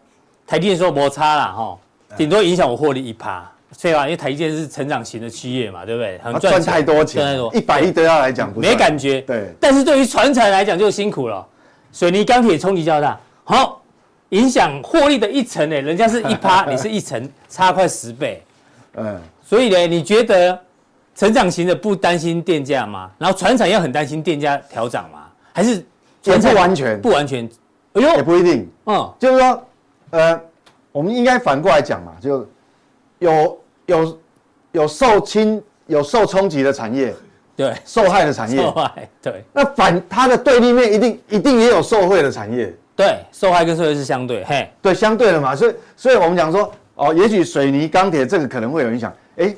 [0.44, 1.78] 台电说摩擦了哈，
[2.16, 3.48] 顶多影响我获利一趴。
[3.82, 4.04] 对吧？
[4.04, 6.16] 因为台积电是成长型的企业嘛，对不对？
[6.22, 9.20] 很赚太多钱，赚太多，一百亿对他来讲没感觉。
[9.22, 11.44] 对，但是对于船产来讲就辛苦了，
[11.92, 13.82] 水泥、钢铁冲击较大，好，
[14.28, 18.40] 影响获利的一层呢，人家是一趴， 你是一层，差快十倍。
[18.94, 20.58] 嗯，所以呢，你觉得
[21.14, 23.10] 成长型的不担心电价吗？
[23.18, 25.26] 然后船产要很担心电价调涨吗？
[25.52, 25.84] 还是
[26.24, 27.00] 也不完全？
[27.00, 27.48] 不完全，
[27.92, 28.68] 哎呦，也不一定。
[28.86, 29.66] 嗯，就是说，
[30.10, 30.40] 呃，
[30.90, 32.48] 我们应该反过来讲嘛，就
[33.20, 33.58] 有。
[33.86, 34.18] 有
[34.72, 37.14] 有受侵、有受冲击的产业，
[37.54, 39.44] 对，受害的产业，受害，对。
[39.52, 45.54] 那反它的对立面一定一定也有受贿的产业，对，受害跟受惠是相对，嘿，对，相对的嘛。
[45.54, 49.54] 所以，所以我们讲说，哦，也许水泥、钢铁这个可能会有影响，哎，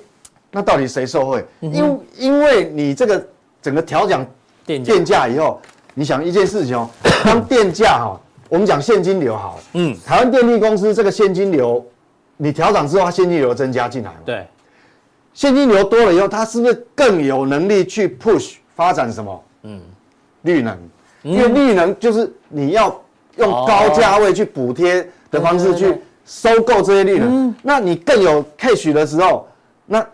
[0.50, 1.44] 那到底谁受惠？
[1.60, 3.26] 因、嗯、因为你这个
[3.60, 4.26] 整个调涨
[4.64, 5.60] 电电价以后，
[5.94, 6.88] 你想一件事情哦，
[7.24, 11.84] 当电价哈，我们讲现金流好，嗯，台湾电力公司这个现金流。
[12.38, 14.16] 你调涨之后，它现金流增加进来嘛？
[14.26, 14.46] 对，
[15.32, 19.44] 现金流多了以后，它是不是更有能力去 push 发展什么？
[19.62, 19.80] 嗯，
[20.42, 20.78] 绿能，
[21.22, 22.94] 因为绿能就是你要
[23.38, 29.48] 用高价位去补贴的方式去收购这些绿能，那你更有 cash 的时候，
[29.86, 30.06] 那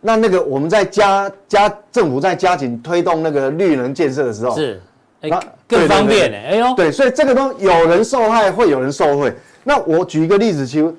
[0.00, 4.80] 那那个我们在加加政府在加紧推动那个绿能建设的时候，是，
[5.20, 9.34] 那更方便哎，哎呦，对，所以这个东西有人受害，会有人受惠。
[9.62, 10.94] 那我举一个例子，其实。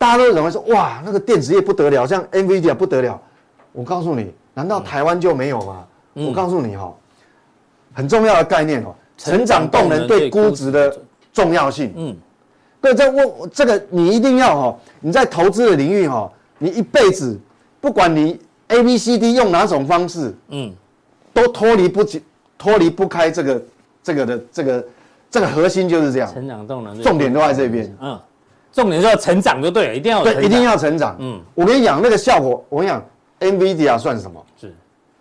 [0.00, 3.20] 大家都认为说，哇，那个电子业不得了，像 NVIDIA 不得了。
[3.72, 5.84] 我告诉你，难道台湾就没有吗？
[6.14, 6.94] 嗯、我告诉你哈、哦，
[7.92, 10.96] 很重要的概念哦，成长动能对估值的
[11.32, 11.92] 重要性。
[11.96, 12.16] 嗯，
[12.80, 17.38] 对，这我这个你一定要哈、哦，你在投资的领域哈、哦，你一辈子
[17.80, 20.72] 不管你 A B C D 用哪种方式，嗯，
[21.32, 22.04] 都脱离不
[22.58, 23.62] 脱离不开这个
[24.02, 24.86] 这个的这个
[25.30, 26.32] 这个核心就是这样。
[26.32, 27.96] 成长动能，重点都在这边。
[28.00, 28.20] 嗯。
[28.70, 31.16] 重点就要成长就对了，一定要对，一定要成长。
[31.18, 33.02] 嗯，我跟你讲那个效果，我跟你讲
[33.40, 34.44] ，NVIDIA 算什么？
[34.60, 34.72] 是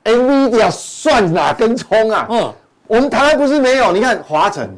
[0.04, 2.28] ，NVIDIA 算哪根葱啊？
[2.30, 2.54] 嗯，
[2.88, 4.70] 我们台湾不是没有，你看华晨。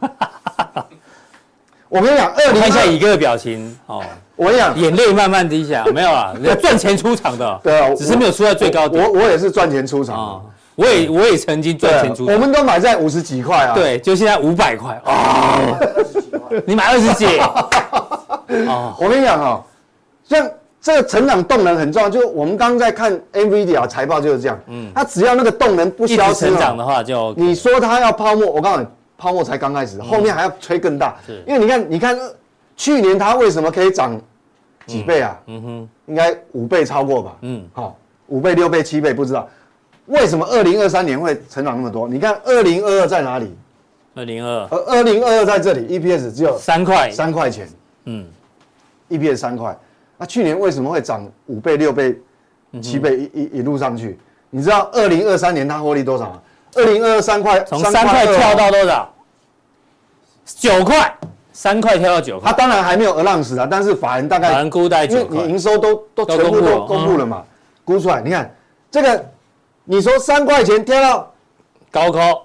[1.90, 4.02] 我跟你讲，二零看一下乙哥的表情哦。
[4.36, 7.60] 我跟你讲，眼泪慢慢滴下， 没有啊，赚钱出场的。
[7.62, 9.02] 对啊，只是没有出在最高点。
[9.02, 10.42] 我我也是赚钱出场。
[10.76, 12.34] 我也我也曾经赚钱出场。
[12.34, 13.74] 我们都买在五十几块啊。
[13.74, 15.78] 对，就现在五百块啊。
[16.66, 17.26] 你买二十几？
[18.66, 19.64] 哦， 我跟你讲哈，
[20.28, 32.18] 像这个成长动能很重要，就我们刚刚在看 NVIDIA 财报就是这样，嗯，它只要那个动能不消失，成长的话就，你说它要泡沫，我告诉你，泡沫才刚开始，后面还要吹更大，是，因为你看，你看
[32.76, 34.20] 去年它为什么可以涨
[34.86, 35.40] 几倍啊？
[35.46, 37.36] 嗯哼，应该五倍超过吧？
[37.42, 39.48] 嗯，好，五倍、六倍、七倍不知道，
[40.06, 42.08] 为什么二零二三年会成长那么多？
[42.08, 43.56] 你看二零二二在哪里？
[44.14, 47.68] 二零二，而二零二二在这里，EPS 只有三块，三块钱，
[48.04, 48.26] 嗯。
[49.10, 49.76] EPS 三块，
[50.16, 52.18] 那去年为什么会涨五倍、六倍、
[52.80, 54.18] 七倍一一一路上去？
[54.50, 56.42] 你知道二零二三年它获利多少吗？
[56.74, 59.12] 二零二三块，从三块跳到多少？
[60.44, 61.12] 九块，
[61.54, 62.50] 三块跳到九块。
[62.50, 65.36] 它当然还没有 announce 啊，但是法人大概，法人估大概九块。
[65.36, 67.42] 因为你营收都都全部都公布了嘛，
[67.82, 68.20] 估出来。
[68.20, 68.54] 你看
[68.90, 69.24] 这个，
[69.84, 71.32] 你说三块钱跳到
[71.90, 72.42] 高高，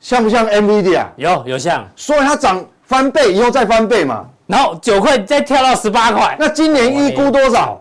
[0.00, 1.04] 像不像 NVIDIA？
[1.14, 4.24] 有有像，所以它涨翻倍以后再翻倍嘛。
[4.46, 7.80] 然后九块再跳到十八块，那今年预估多少？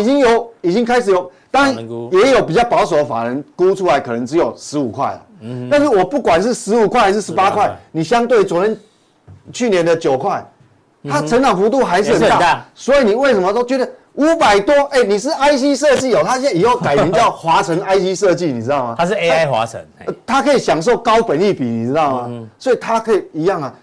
[0.00, 5.22] 已经有，已经开始有，当然也有比较保守的法人估出来，可能只有十五块了。
[5.42, 8.76] 嗯，但是我不管是十五块还是十八块，你相对昨天
[9.52, 10.44] 去年的九块，
[11.08, 12.64] 它成长幅度还是很大。
[12.74, 14.72] 所以你为什么都觉得五百多？
[14.90, 18.94] 哎，你是 IC 设计哦，它现在以后改名叫 华晨 IC 设计，你知道吗？
[18.98, 19.86] 它是 AI 华晨，
[20.24, 22.48] 它可以享受高本益比，你知道吗？
[22.58, 23.74] 所以它可以一样啊。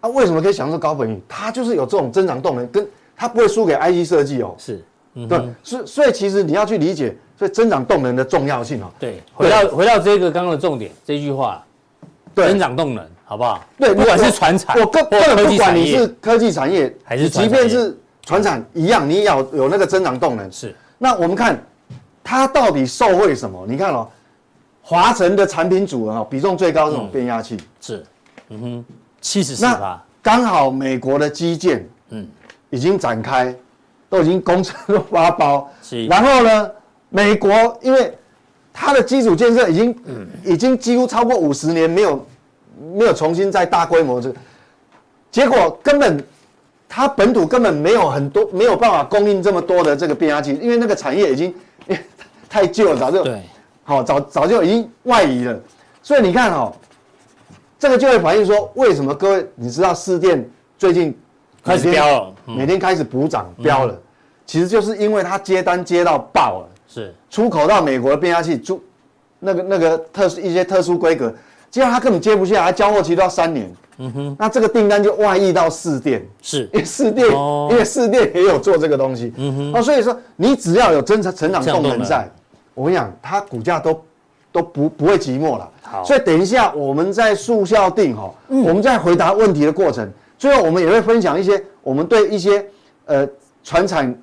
[0.00, 1.20] 啊，为什么可以享受高本益？
[1.28, 4.54] 它就是有这种增长动能，跟它不会输给 IC 设计哦。
[4.56, 4.84] 是，
[5.14, 8.86] 嗯、对，所以所以其实你要去理解，所以增长动能的重要性哦。
[9.00, 11.64] 对，回到回到这个刚刚的重点，这句话，
[12.32, 13.62] 对，增长动能，好不好？
[13.78, 20.50] 对，不管是船产，我根根本不管你是科技产业还是，即便是船产一样，你要有那个增长动能。
[20.50, 21.62] 是，那我们看
[22.24, 23.66] 它到底受惠什么？
[23.68, 24.08] 你看哦，
[24.80, 28.06] 华晨的产品组合哦，比重最高这种变压器、嗯、是，
[28.48, 28.84] 嗯哼。
[29.20, 32.26] 七十四吧，刚好美国的基建，嗯，
[32.70, 33.54] 已经展开，
[34.08, 36.06] 都已经工程都发包，是。
[36.06, 36.70] 然后呢，
[37.10, 38.16] 美国因为
[38.72, 42.24] 它的基础建设已经，嗯，已经几乎超过五十年没有，
[42.96, 44.36] 没有重新再大规模这个，
[45.30, 46.24] 结果根本
[46.88, 51.54] 它本土根本没有很多，没有办法供应这么多的这个变压器，因为那个产业已经
[52.48, 53.42] 太旧了，早就，对，
[53.84, 55.58] 好早早就已经外移了，
[56.02, 56.72] 所以你看哦。
[57.80, 60.44] 这个就会反映说，为什么各位你知道市电
[60.76, 61.16] 最近
[61.62, 63.96] 开始飙了，每天开始补涨飙了，
[64.44, 67.14] 其实就是因为它接单接到爆了，是。
[67.30, 68.82] 出口到美国的变压器，出
[69.38, 71.32] 那个那个特殊一些特殊规格，
[71.70, 73.70] 结果他根本接不下来，交货期都要三年。
[73.98, 77.28] 嗯哼，那这个订单就外溢到四店，是因为四电，
[77.70, 79.32] 因为四电也有做这个东西。
[79.36, 82.28] 嗯哼，哦，所以说你只要有增长成长动能在，
[82.74, 84.00] 我跟你讲，它股价都
[84.52, 85.68] 都不不会寂寞了。
[85.82, 92.64] 好，所以等一下我们在速效定哈，我们在回答问题的过程，最后我们也会分享一些我们对一些
[93.06, 93.28] 呃
[93.64, 94.16] 传产。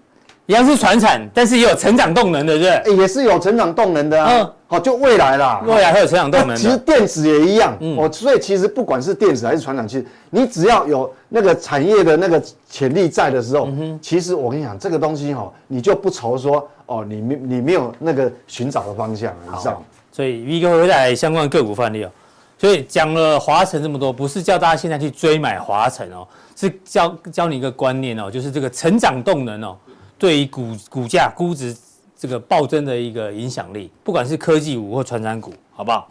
[0.47, 2.95] 一样是传产，但是也有成长动能的，对不对？
[2.97, 4.31] 也是有成长动能的啊。
[4.31, 6.55] 嗯，好，就未来啦，未来还有成长动能。
[6.55, 19.81] 其实电子也一样，嗯，哦，所以其实不管是电子还是传产，其实你只要有那个产业的那个潜力在的时候，嗯，其实我跟你讲，这个东西哈，你就不愁说哦，你没你没有那个寻找的方向，你知道。
[20.11, 22.11] 所以 V 哥会带来相关的个股范例哦。
[22.57, 29.75] 所以讲了华晨这么多，不是叫大家现在去追买华晨哦，是教教你一个观念哦，就是这个成长动能哦。
[30.17, 31.75] 对于股股价估值
[32.17, 36.09] 这个暴增的一个影响力，不管是科技股或传染股，好不好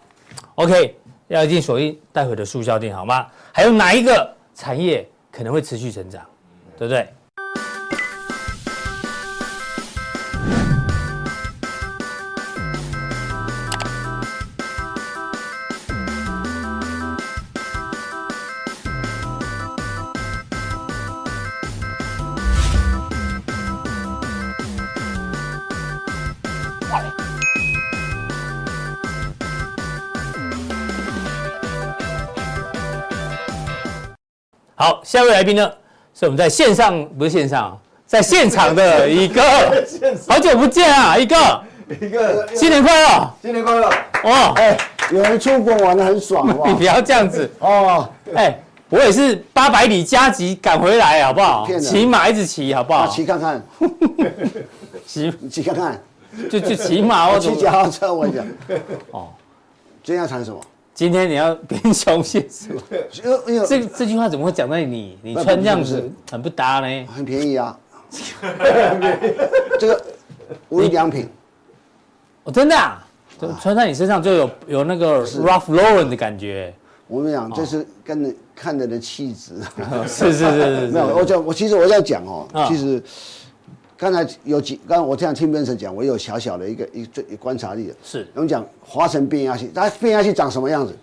[0.56, 0.96] ？OK，
[1.28, 3.26] 要一定锁定待会的速效定，好吗？
[3.52, 6.22] 还有哪一个产业可能会持续成长，
[6.78, 7.08] 对不对？
[35.04, 35.70] 下一位来宾呢，
[36.18, 39.42] 是我们在线上不是线上，在现场的一个，
[40.26, 41.62] 好久不见啊，一个，
[42.00, 43.88] 一个，新年快乐，新年快乐，
[44.22, 44.76] 哦，哎，
[45.12, 47.48] 有人出国玩的很爽，你 不要这样子。
[47.58, 51.68] 哦，哎，我也是八百里加急赶回来，好不好？
[51.78, 53.06] 骑马一直骑，好不好？
[53.06, 53.62] 骑看看，
[55.06, 55.30] 骑。
[55.50, 56.00] 骑看看，
[56.50, 58.42] 就就骑马哦骑脚踏车，我讲，
[59.10, 59.28] 哦，
[60.02, 60.58] 今天要谈什么？
[60.94, 62.68] 今天你要兵凶现实，
[63.66, 65.18] 这这句话怎么会讲在你？
[65.22, 67.06] 你穿这样子很不搭呢？
[67.12, 67.76] 很便宜啊，
[69.76, 70.00] 这个
[70.68, 71.28] 无印良品，
[72.44, 73.04] 哦，真的啊，
[73.60, 76.72] 穿在你身上就有有那个 Ralph Lauren 的感觉。
[77.08, 79.54] 我跟你讲，这是跟着看着的气质。
[80.06, 83.02] 是是是是， 没有，我讲我其实我在讲哦，其实。
[83.96, 87.94] 刚才有几，刚才我这样听 Benson 讲，我有小小的一个一最观察力的。
[88.02, 90.96] 是，我们讲华晨变压器，它变压器长什么样子？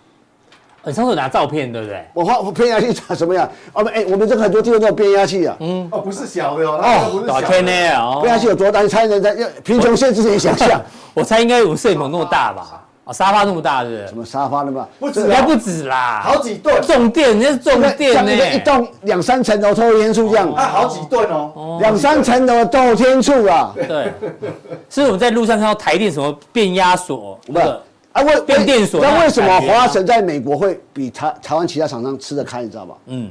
[0.84, 2.04] 你上次拿照片对不对？
[2.12, 3.48] 我画变压器长什么样？
[3.72, 5.56] 哦不，哎，我们这个很多地方都有变压器啊。
[5.60, 5.88] 嗯。
[5.92, 6.80] 哦，不是小的哦。
[6.82, 7.72] 哦，大天呢？
[7.98, 8.18] 哦。
[8.20, 8.82] 变压器有多大？
[8.82, 10.80] 你猜人家要贫穷限制你想象。
[11.14, 12.81] 我猜应该有摄影棚那么大吧。
[13.04, 14.08] 哦，沙发那么大是是？
[14.08, 14.88] 什么沙发那么大？
[15.00, 16.80] 不止，应该不止啦，好几吨。
[16.82, 18.54] 重电，人家是重电呢。
[18.54, 20.52] 一栋两三层楼透天处这样。
[20.52, 21.78] 啊，好几吨哦。
[21.80, 23.74] 两三层楼透天处啊。
[23.88, 24.12] 对。
[24.88, 27.66] 是我们在路上看到台电什么变压锁，不是
[28.12, 28.22] 啊？
[28.22, 29.00] 为变电锁。
[29.00, 32.62] 那为什么华城在美国会比台台湾其他厂商吃得开？
[32.62, 32.94] 你知道吗？
[33.06, 33.30] 嗯。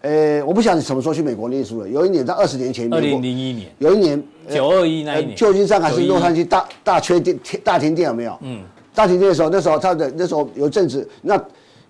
[0.00, 1.88] 呃，我不晓得你什么时候去美国念书了。
[1.88, 3.70] 有一年在二十年前，二零零一年。
[3.78, 8.38] 有一年九二一那一年，旧金山还是洛杉矶大大缺电大停电有没有？
[8.40, 8.62] 嗯。
[8.94, 11.42] 大停电的时候，那时候他的那时候有阵子，那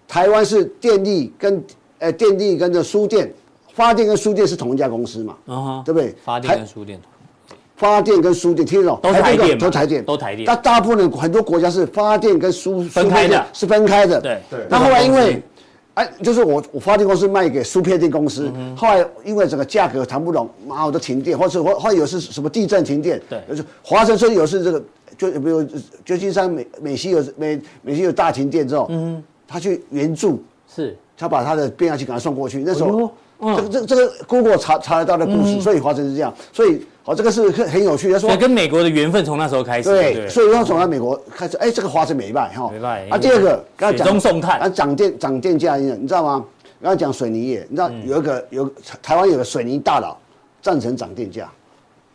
[0.09, 1.63] 台湾是电力跟
[1.99, 3.31] 呃电力跟着输电，
[3.75, 6.15] 发电跟输电是同一家公司嘛，啊哈，对不对？
[6.25, 6.99] 发电跟输电，
[7.77, 8.99] 发电跟输电听得懂？
[9.03, 10.47] 都台电，都台电，都台电。
[10.47, 14.21] 但大部分很多国家是发电跟输分开的，是分开的。
[14.21, 14.61] 对对。
[14.71, 15.43] 那后来因为，
[15.95, 24.83] 哎，就是我我发电公司卖给输配电公司，后来因为整个价格谈不拢，马上就停电，或是或或有是什么地震停电，对，就是华城说有是这个。
[25.31, 25.65] 就比如
[26.05, 32.63] 旧金山美美西有美美西有大停电之后，嗯，他去援助，是，他把他的变压器给他送过去。
[32.65, 33.11] 那时候，
[33.41, 36.33] 这个这这个 Google 查查得到的故事，所以华晨是这样。
[36.53, 38.13] 所以，好，这个是很很有趣。
[38.13, 39.89] 他说，跟美国的缘分从那时候开始。
[39.89, 42.71] 对，所以他从来美国开始，哎，这个华城没卖哈。
[42.73, 43.09] 没卖。
[43.11, 46.45] 啊，第二个，刚才讲送炭，啊，涨电涨电价，你知道吗？
[46.83, 48.71] 刚才讲水泥业，你知道有一个有
[49.03, 50.17] 台湾有个水泥大佬
[50.61, 51.51] 赞成涨电价。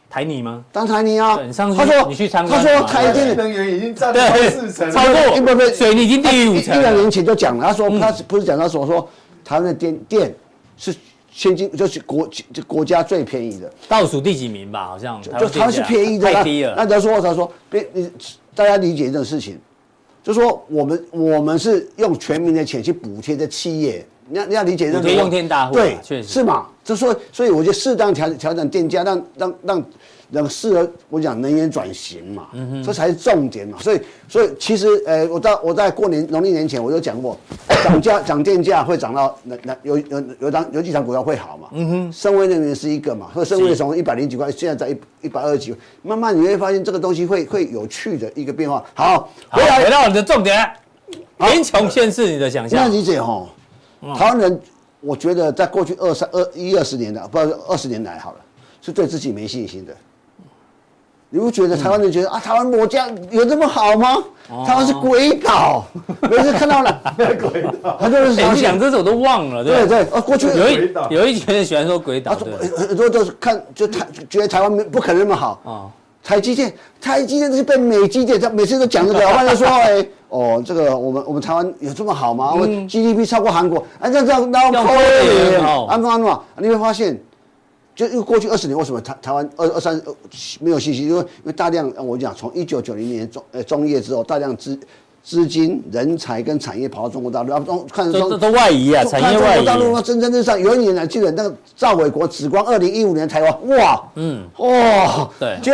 [0.10, 0.64] 台泥吗？
[0.72, 1.38] 当台泥啊！
[1.78, 6.76] 他说你去参观，他说台电能源已经占了四成，超过，不不，水泥已经低于五成。
[6.76, 9.08] 一两年前就讲了，他说他不是讲他说说
[9.46, 10.36] 台湾的电电
[10.78, 10.96] 是
[11.32, 14.88] 现今就是国就国家最便宜的，倒数第几名吧？
[14.88, 16.74] 好像就他是便宜的，太低了。
[16.76, 18.12] 那他说他说别你
[18.56, 19.60] 大家理解这种事情，
[20.24, 25.02] 就说我们我们是用全民的钱去补贴的企业，你要你要理解这个。
[25.02, 26.66] 天用天大户，对，确实是嘛？
[26.84, 29.86] 就说，所以我觉得适当调调整电价，让让让。
[30.32, 33.80] 让适合我讲能源转型嘛，嗯哼，这才是重点嘛。
[33.82, 37.36] 所以，所以其实，呃，我在我在过年农历年前我就讲过，
[37.84, 41.68] 涨价涨电价会涨到那那有有有档有几场股票会好嘛。
[41.72, 48.86] 嗯哼，深威能源是一个嘛，或者深威从一百零几块现在在一一百二十几块，慢慢你会发现这个东西会会有趣的一个变化。
[48.94, 50.64] 好，回来回到你的重点，
[51.40, 52.84] 贫穷限制你的想象。
[52.84, 53.48] 那理解哈，
[54.02, 54.62] 台湾人，
[55.02, 58.38] 我觉得在过去二三二一二十年的，不二十年来好了，
[58.82, 59.94] 是对自己没信心的。
[61.32, 64.18] 你不觉得台湾人觉得啊，台湾国家有这么好吗？
[64.66, 65.86] 台湾是鬼岛，
[66.22, 69.86] 每次看到了 鬼岛，他就是想讲这种都忘了，对。
[69.88, 72.36] 对哦，过去有一有一群人喜欢说鬼岛，
[72.76, 75.60] 很多都是看就台觉得台湾不可能那么好。
[75.64, 75.86] 啊。
[76.24, 82.52] 台积电，台积电是被美积电，他每次都讲这个， 然后就说哎哦，这个我们我们台湾有这么好吗？
[82.54, 85.56] 我们 GDP 超过韩国，啊这样这样那么亏，
[85.88, 87.20] 安安嘛，你会发现。
[87.96, 90.02] 就因为过去二十年，为什么台台湾二二三
[90.62, 91.10] 没有信心？
[91.10, 94.80] 因为因为大量，我讲从一九九零年中呃中叶之后，大量资
[95.24, 99.66] 资金、人才跟产业跑到中国大陆，看这都外移啊，产业外移。
[99.66, 105.74] 大陆蒸蒸日上，有一年呢，记得那个赵伟国紫光二零一五年台湾，哇，嗯，哇，对，就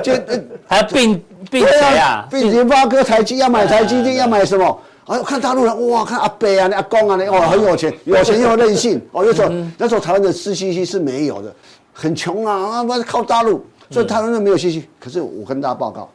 [0.00, 0.12] 就
[0.66, 2.26] 还要并并谁啊？
[2.30, 4.78] 并联发科、台积要买台积电，要买什么？
[5.06, 5.18] 啊！
[5.18, 6.02] 看大陆人，哇！
[6.02, 8.98] 看阿伯啊，那阿公啊，那哦很有钱， 有钱又任性。
[9.12, 11.54] 哦，那时候那时候台湾的自信心是没有的，
[11.92, 14.82] 很穷啊，啊，靠大陆，所以台湾人没有信心。
[14.98, 16.08] 可是我跟大家报告，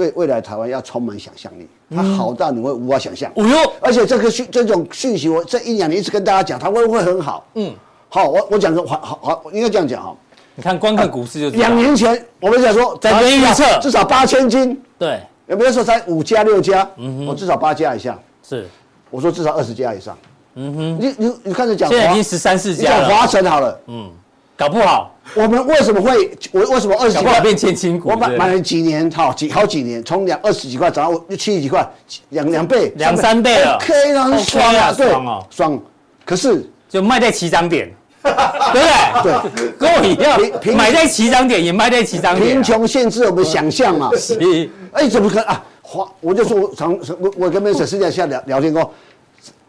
[0.00, 3.30] 对未来台湾要充满想象力，它好到你会无法想象。
[3.36, 3.72] 哦哟！
[3.80, 7.44] 而且这个讯这种讯息，我这一两年一直跟大家讲，它会不会很好？
[7.54, 7.74] 嗯，
[8.08, 10.16] 好，我我讲个好好好，应该这样讲哈。
[10.54, 14.80] 你看，光看股市就两年前我们讲说，在预测至少八千斤。
[14.98, 15.20] 对。
[15.46, 16.88] 有没有说才五家六家？
[16.96, 18.16] 嗯哼，我至少八家以上。
[18.48, 18.68] 是，
[19.10, 20.16] 我说至少二十家以上。
[20.54, 23.08] 嗯哼，你你你看着讲，现在已经十三四家了。
[23.08, 24.08] 讲华晨好了，嗯，
[24.56, 28.10] 搞不好我们为什么会我为什么二十几块变千金股？
[28.10, 31.88] 我买买了几年，好几好几年，从两二十几块涨到七十几块，
[32.30, 33.78] 两两倍，两三倍了。
[33.80, 35.10] 可以让爽啊，对，
[35.50, 35.80] 爽。
[36.24, 37.90] 可是就卖在起涨点。
[38.22, 39.32] 对不对？
[39.54, 40.38] 对，跟我一样，
[40.76, 42.46] 买在起涨点，也卖在起涨点。
[42.48, 44.10] 贫穷限制我们想象嘛。
[44.18, 44.68] 是。
[44.92, 45.64] 哎，怎么可能啊？
[45.80, 47.86] 华，我就说，我常我我跟 Mr.
[47.86, 48.92] 私底下聊聊天过，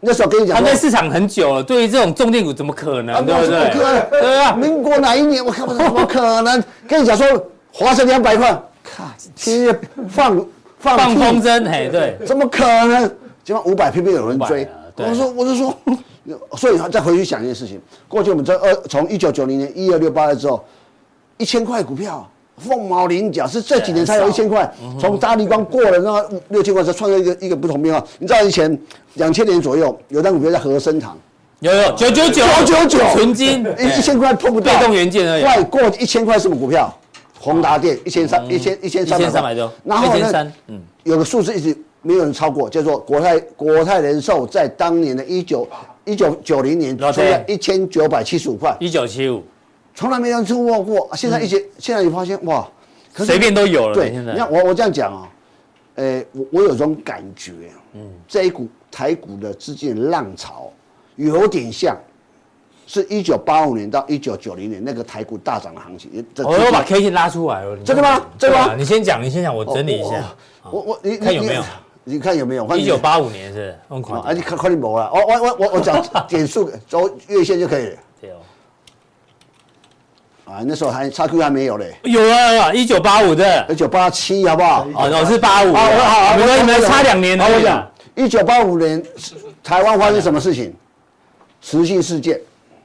[0.04, 3.24] 那时候跟你讲，他在市场很久了，对于这种重电股怎么可能？
[3.24, 4.20] 对不对？
[4.20, 5.44] 对啊，民国哪一年？
[5.44, 6.62] 我看不怎么可能？
[6.88, 7.26] 跟你讲说，
[7.72, 9.04] 华晨两百块，靠，
[9.36, 10.46] 天天放
[10.78, 13.10] 放放风筝，嘿，对，怎么可能？
[13.44, 14.68] 今晚五百偏偏有人追。
[14.96, 15.74] 我说，我就说。
[16.56, 20.64] 所以再回去想一件事情，过去我们这二从一九九零年一二六八了之后，
[21.36, 24.70] 一千块股票凤毛麟角，是这几年才有一千块。
[25.00, 28.04] 从大立光过了那六千块，才创造一个一个不同变化。
[28.18, 28.78] 你知道以前
[29.14, 31.16] 两千年左右有张股票叫和生堂，
[31.60, 35.42] 有有九九九九九九纯金一一千块碰不到，被动元件而已。
[35.42, 36.92] 快过一千块什么股票？
[37.38, 40.52] 宏达电一千三一千一千三百多，然后呢？
[40.68, 45.66] 嗯，有个数字一直没有人超过，叫做国泰国泰人寿在当年的一九。
[46.04, 49.40] 一九九零年出了一千九百七十五块，一九七五，
[49.94, 51.08] 从来没人出过过。
[51.14, 52.66] 现在一些，现在你发现哇，
[53.14, 53.94] 随便都有了。
[53.94, 55.28] 对，你看我我这样讲啊，
[55.96, 57.52] 呃，我我有种感觉，
[57.94, 60.72] 嗯，这一股台股的资金浪潮，
[61.16, 61.96] 有点像，
[62.86, 66.24] 是一九八五年到一九九零年那个台股大涨的行情。
[66.38, 68.26] 我我把 K 线拉出来了，真的吗？
[68.38, 68.74] 真的吗？
[68.76, 70.24] 你先讲，你先讲，我整理一下。
[70.70, 71.62] 我我你看有没有？
[72.04, 72.66] 你看有没有？
[72.76, 75.08] 一九八五年是，啊，你看看你没了。
[75.14, 77.96] 我我我我我讲点数走月线就可以了。
[80.52, 81.94] 啊，那时候还差 Q 还没有嘞。
[82.02, 83.66] 有啊，一九八五的。
[83.70, 84.86] 一九八七好不好？
[84.94, 85.72] 哦，我是八五。
[85.72, 87.38] 好，好，你们你们差两年。
[87.38, 89.02] 好，我讲一九八五年
[89.64, 90.74] 台湾发生什么事情？
[91.62, 92.38] 磁性事件。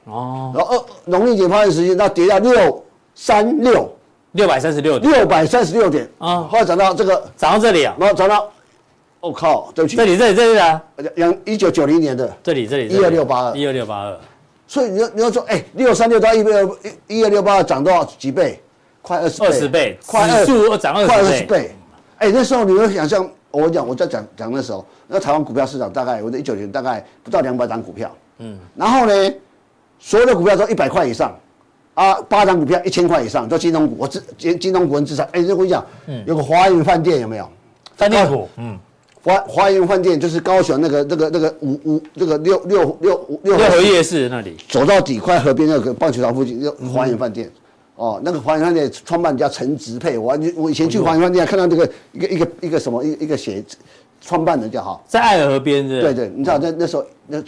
[0.04, 0.50] 哦。
[0.56, 2.82] 然后二农历节发生时间，到跌到六
[3.14, 3.94] 三六。
[4.32, 6.42] 六百三十六点，六百三十六点啊！
[6.42, 8.46] 后来涨到这个，涨到这里啊，然后涨到，
[9.20, 10.80] 我靠，对不起，这里这里这里啊，
[11.14, 14.20] 两一九九零年的这里这里一二六八二一二六八二，
[14.68, 16.70] 所以你要你要说，哎，六三六到一二
[17.08, 18.62] 一二六八二涨多少几倍？
[19.02, 21.74] 快二十倍，二十倍，快二数涨二快二十倍。
[22.18, 29.34] 哎，那时候你会想象，我讲我在讲讲那时候，那台湾股票市场大概我在一九年大概不到两百档股票，嗯，然后呢，
[29.98, 31.34] 所有的股票都一百块以上。
[31.94, 33.96] 啊，八张股票一千块以上，就金融股。
[33.98, 35.28] 我资金金融股很资产。
[35.32, 35.84] 哎，我跟你讲，
[36.26, 37.50] 有个华云饭店有没有？
[37.96, 38.78] 饭店股，嗯，
[39.22, 47.50] 华华园饭店就是高雄那个那个那个五五那个六六六六六合夜市那里，走到底快河边那个棒球场附近，就华园饭店。
[47.96, 53.64] 哦，那个华园饭店创办人叫陈植佩，我我以前去华园饭店看到这个一个一个一个什么一一个写
[54.20, 56.00] 创办人叫哈，在爱河边是。
[56.00, 57.42] 对对，你知道那那时候那。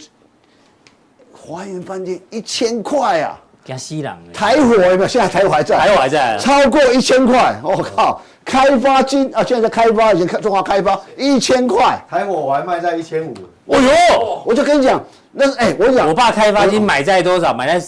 [1.43, 3.41] 华园饭店一千块啊！
[3.65, 5.07] 加西朗，台火有没有？
[5.07, 8.21] 现在台火还在，台火还在，超过一千块，我靠！
[8.43, 13.33] 开发金啊，现在在开发，以前开中华开发一千块，台火我还卖在一千五。
[13.67, 17.53] 哦哟，我就跟你讲，那是哎，我讲，我爸开发金买在多少？
[17.53, 17.85] 买在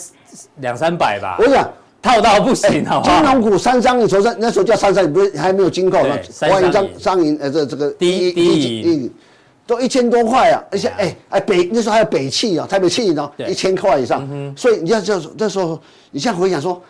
[0.58, 1.38] 两三百吧。
[1.40, 1.70] 我讲
[2.02, 6.02] 套到不行，好金融股三商银，从那时候叫三商银，不是还没有金控，
[6.42, 9.12] 华银张商银，呃，这这个第一第一。
[9.66, 14.28] 都一千多块啊，而且哎哎北那时候还有北汽啊，台北汽呢，一千块以上，
[14.58, 15.80] 所以你要这那时候，
[16.12, 16.82] 你现在回想说，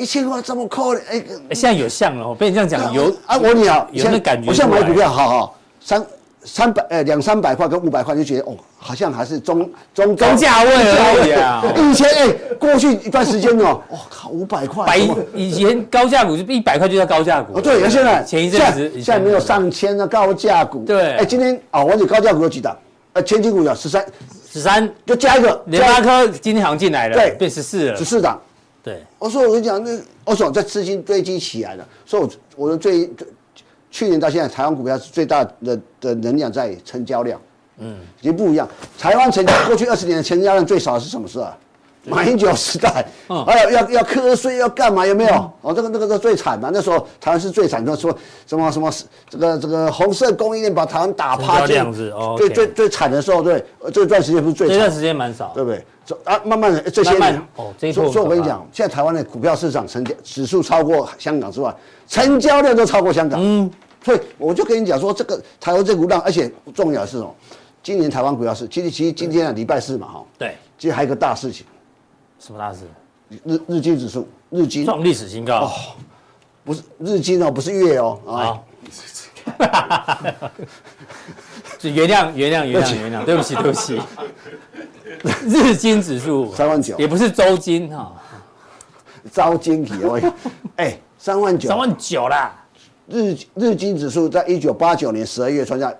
[0.00, 1.22] 一千块这么扣的，哎，
[1.52, 6.04] 现在有像了，我被你这样讲有啊，我你啊，有那感觉，我现在买股票，好好三。
[6.42, 11.62] 三百呃两三百块跟五百块就觉得哦，好像还是中中中价位而已啊。
[11.76, 12.28] 以前哎，
[12.58, 14.86] 过去一段时间哦，哇靠，五百块。
[14.86, 14.96] 百
[15.34, 17.58] 以前高价股是一百块就叫高价股。
[17.58, 20.82] 哦对，现在前一阵子现在没有上千的高价股。
[20.86, 21.12] 对。
[21.16, 22.74] 哎，今天啊，我讲高价股有几档？
[23.12, 24.02] 呃，千金股有十三，
[24.50, 28.40] 十三就加一个联发科今天好像进来了，对，变十四了，十四档。
[28.82, 29.02] 对。
[29.18, 33.10] 我说我跟你讲，那我说这资金堆积起来了，所以我我的最。
[33.92, 37.40] 去年到现在，台湾股票是最大的的能量在成交量，
[37.78, 38.68] 嗯，已经不一样。
[38.96, 41.58] 台湾成交过去二十年的成交量最少是什么事啊？
[42.04, 45.06] 马英九时代，哎呀，要要课税要干嘛？
[45.06, 45.50] 有没有？
[45.60, 48.90] 哦，这个那个是最惨的，那时候台湾是最惨的，说什么什么
[49.28, 52.34] 这个这个红色供应链把台湾打趴，这样子哦。
[52.38, 55.84] 最最最惨的时候，对，这段时间不是最惨，这段时间蛮少，对不对？
[56.24, 61.74] 啊，慢慢的这些年，哦，这所以我跟你讲，现在台湾的股票市场成交指数超过香港之外，
[62.08, 63.38] 成交量都超过香港。
[63.42, 63.70] 嗯。
[64.02, 67.34] 所以我就跟你讲说，这个台湾这股浪，而且重要的是什么？
[67.82, 71.66] 今年台湾股票是，其实其实今天啊礼拜四嘛哈，对，其实还有个大事情，
[72.40, 72.80] 什么大事？
[73.44, 74.84] 日日经指数，日经。
[74.84, 75.66] 创历史新高。
[75.66, 75.70] 哦，
[76.64, 78.58] 不是日经哦，不是月哦啊，
[81.78, 84.00] 就 原谅原谅原谅原谅，对不起对不起，
[85.46, 86.52] 日经指数。
[86.54, 88.12] 三万九，也不是周经哈，
[89.30, 90.22] 周经体位，
[90.76, 92.56] 哎，三万九，三万九啦。
[93.06, 95.92] 日日经指数在一九八九年十二月创下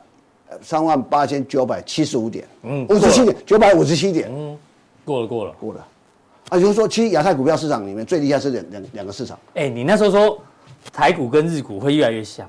[0.62, 4.57] 三万八千九百七十五点，嗯，五十七点，九百五十七点，嗯，
[5.05, 5.53] 过了过了。
[5.61, 5.86] 过了，
[6.51, 9.38] 啊，就是说，其实亚太股票市场里面最厉害是两两两个市场。
[9.55, 10.38] 哎，你那时候说
[10.92, 12.46] 台股跟日股会越来越像。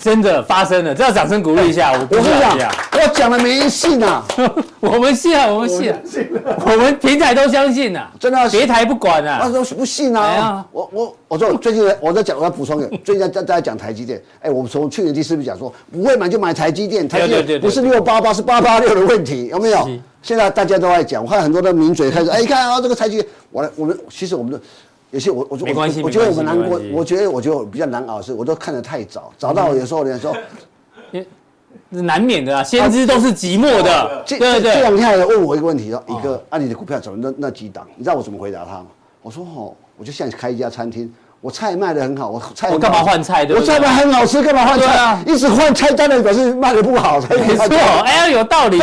[0.00, 1.92] 真的发生了，这要掌声鼓励一下。
[1.92, 4.24] 我我跟你讲，我讲了没人 信啊，
[4.80, 5.94] 我们信啊，我们信，
[6.66, 10.66] 我们平台都相信啊，真的，别台不管啊，他说不信啊。
[10.72, 14.20] 我我我说最近我在讲，我要补充一个，最近在在讲台积电。
[14.40, 19.88] 哎，我们从去年第四季讲说，不会买就买台积电，台积电不是六八八，是八八六的问题，有没有？
[20.20, 24.60] 现在大家都在讲，我看很多的名嘴开始，哎，看啊，这个台积电，我我们其实我们的。
[25.16, 30.36] 有些我我没关系，我觉得我们难过，我觉得我觉得比较难熬的是，我都看得太早，早到有时候人家说，
[31.88, 34.22] 难免的啊，先知都是寂寞的。
[34.26, 37.88] 这这这两天还问我一个问题，说一个啊，你的股票怎么那那几档？
[37.96, 38.88] 你知道我怎么回答他吗？
[39.22, 41.10] 我说哦，我就像开一家餐厅。
[41.40, 43.44] 我菜卖的很好，我菜我干嘛换菜？
[43.44, 45.22] 对，我菜卖很好吃，干嘛换菜啊？
[45.26, 47.76] 一直换菜单的表示卖的不好，没错。
[48.04, 48.78] 哎，有道理，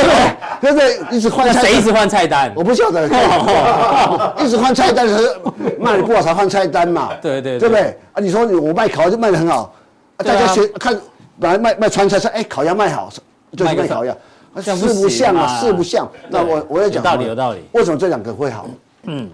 [0.62, 0.99] 对不对？
[1.12, 2.54] 一直换菜，谁一直换菜单？
[2.56, 3.06] 我不晓得，
[4.39, 5.36] 一直换菜单是
[5.80, 7.10] 卖的不好才换菜单嘛？
[7.22, 7.97] 对对对不对？
[8.14, 9.74] 啊，你说我卖烤鸭就卖的很好，
[10.18, 10.97] 大家学看，
[11.39, 13.10] 本来卖卖川菜说，哎，烤鸭卖好，
[13.58, 14.16] 就是卖烤鸭，
[14.62, 16.10] 四不像啊，四不像。
[16.30, 18.68] 那我我也讲道理有道理，为什么这两个会好？
[19.08, 19.30] 嗯，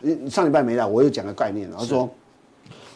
[0.00, 2.06] 你上礼拜没来，我又讲个概念，然后说。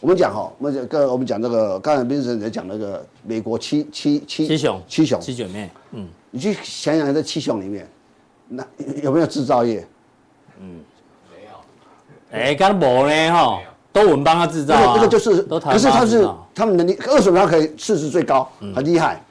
[0.00, 7.86] 我们讲哈，我们讲个，我们讲这个，刚才斌生在讲那个美国七七七七雄七雄七姐妹，嗯，你去想想这七雄里面，
[8.48, 8.64] 那
[9.02, 9.86] 有没有制造业？
[10.58, 10.80] 嗯，
[11.30, 12.40] 没有。
[12.44, 13.60] 哎，刚没呢哈，
[13.92, 14.94] 都我们帮他制造啊。
[14.94, 19.22] 这个就是，可是他是他们能力，二手他可以市值最高，很厉害。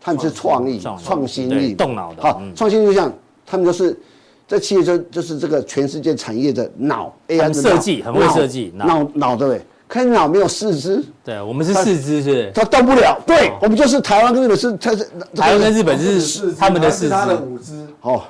[0.00, 2.22] 他们是创意、创新力、动脑的。
[2.22, 3.12] 好，创新力就像
[3.44, 3.96] 他们就是
[4.46, 9.64] 这企业就就是这个全世界产业的脑，AI 设计很会设计，脑脑对不对？
[9.88, 13.16] 看脑没有四肢，对，我们是四肢，是，他动不了。
[13.24, 17.86] 对，我们就是台湾跟日本是，他是台湾跟日本是他们的四肢，他的五肢。
[18.00, 18.22] 哦，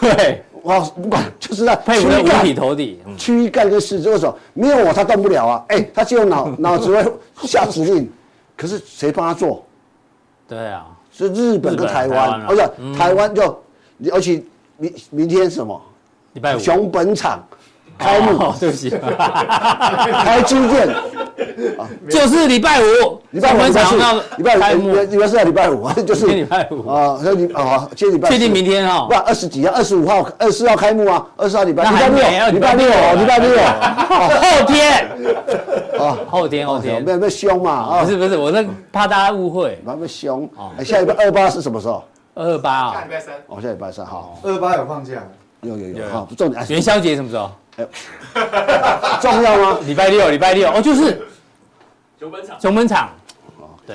[0.00, 4.36] 对，哇，不管就是在配合五体投地，躯干跟四肢，为什么？
[4.54, 5.64] 没有我他动不了啊？
[5.68, 7.12] 哎，他只有脑 脑子会
[7.46, 8.10] 下指令，
[8.56, 9.64] 可是谁帮他做？
[10.48, 12.68] 对啊，是日本跟台湾，而且
[12.98, 13.62] 台湾就，
[14.12, 14.42] 而且
[14.76, 15.80] 明明天什么？
[16.32, 17.40] 礼拜五，熊本厂。
[17.98, 18.90] 开幕，对不起，
[20.24, 20.88] 开机电，
[22.08, 23.96] 就是礼拜五，礼拜五礼拜四，
[24.36, 26.88] 礼拜五礼拜四礼拜五，就是礼拜五。
[26.88, 32.86] 啊，所以啊，今天礼拜确定明天哈，不，二十几啊，二十五号，二十四号开幕啊，二十号礼拜，礼拜六，礼拜六，
[33.16, 35.08] 礼拜六，后天，
[35.98, 40.48] 啊，后天后天，没有没有凶嘛，啊，不是不是，我那怕大家误会，没有凶。
[40.56, 42.04] 啊，下礼拜二八是什么时候？
[42.34, 45.14] 二八啊，下礼拜三，哦，下礼拜三，好，二八有放假。
[45.62, 46.64] 有有有，好，重点。
[46.68, 47.50] 元宵节什么时候？
[49.20, 49.78] 重要吗？
[49.86, 50.70] 礼拜六，礼拜六。
[50.70, 51.20] 哦，就是
[52.18, 53.10] 熊本场，熊本场，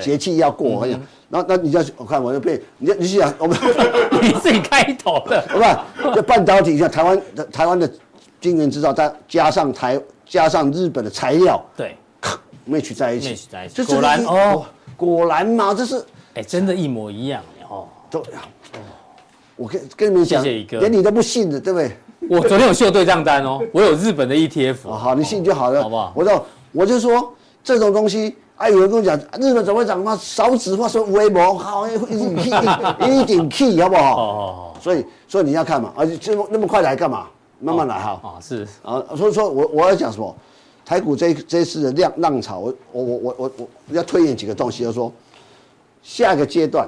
[0.00, 3.56] 节气要过，哎呀，那那你要我看我就被你你是想我们
[4.22, 5.84] 你自己开头的， 好吧？
[6.14, 7.90] 这半导体像台湾的台湾的
[8.40, 11.96] 晶圆制造，再加上台加上日本的材料，对
[12.68, 14.64] ，match 在一起，match 在一起，果然哦，
[14.96, 16.04] 果然嘛，这是
[16.34, 18.22] 哎，真的，一模一样哦，都，
[19.56, 21.96] 我跟跟你们讲，连你都不信的，对不对？
[22.28, 26.12] 我昨天有秀对账单哦，我有日本的 ETF，好，你信就好了，好不好？
[26.14, 30.16] 我就，我就说这种东西，哎，有人跟我讲，日本怎么会涨嘛？
[30.20, 32.50] 少纸化说微博，好，一顶 key，
[33.10, 34.02] 一顶 key，好不好？
[34.02, 34.76] 好好好。
[34.80, 37.26] 所以，所以你要看嘛，而且这么那么快来干嘛？
[37.60, 38.20] 慢慢来哈。
[38.22, 40.34] 啊，是啊，所以说我我要讲什么？
[40.84, 45.10] 台股这这一次的浪浪潮，我我我我我我要推演几个东西，就是说，
[46.02, 46.86] 下一个阶段，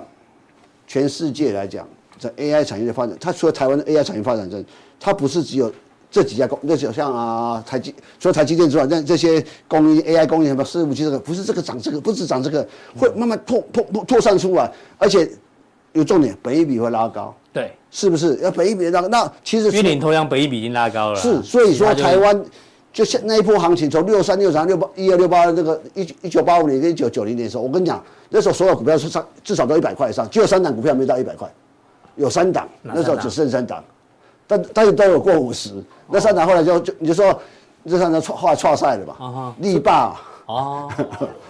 [0.87, 4.63] 全世界来讲，在 AI 产业的发展，它除了台湾的 AI 产业发展，这
[4.99, 5.73] 它不是只有
[6.11, 12.67] 这几家公，那就像啊台积，除了台积电之外，那这些供应 AI 供应什么伺服器这个，不是这个涨这个，不是涨这个，
[12.97, 15.29] 会慢慢拓拓拓拓散出来，而且
[15.93, 18.37] 有重点，本益比会拉高，对，是不是？
[18.37, 22.45] 要本一比拉高，那其实因为领头羊本益比已经拉高了，是，所以说台湾
[22.93, 31.47] 就像那一波行情，从六三六三六八一二六八那个一一九八五年跟一九九零年的时候，我跟你讲，那时候所有股票是上至少都一百块以上，只有三档股票没到一百块，
[32.15, 33.85] 有三档，那时候只剩三档。
[34.47, 37.39] 但但是都有过五十，那三档后来就就你就说，
[37.89, 39.55] 这三档错后来创赛了吧？
[39.59, 40.17] 力霸
[40.47, 40.89] 哦，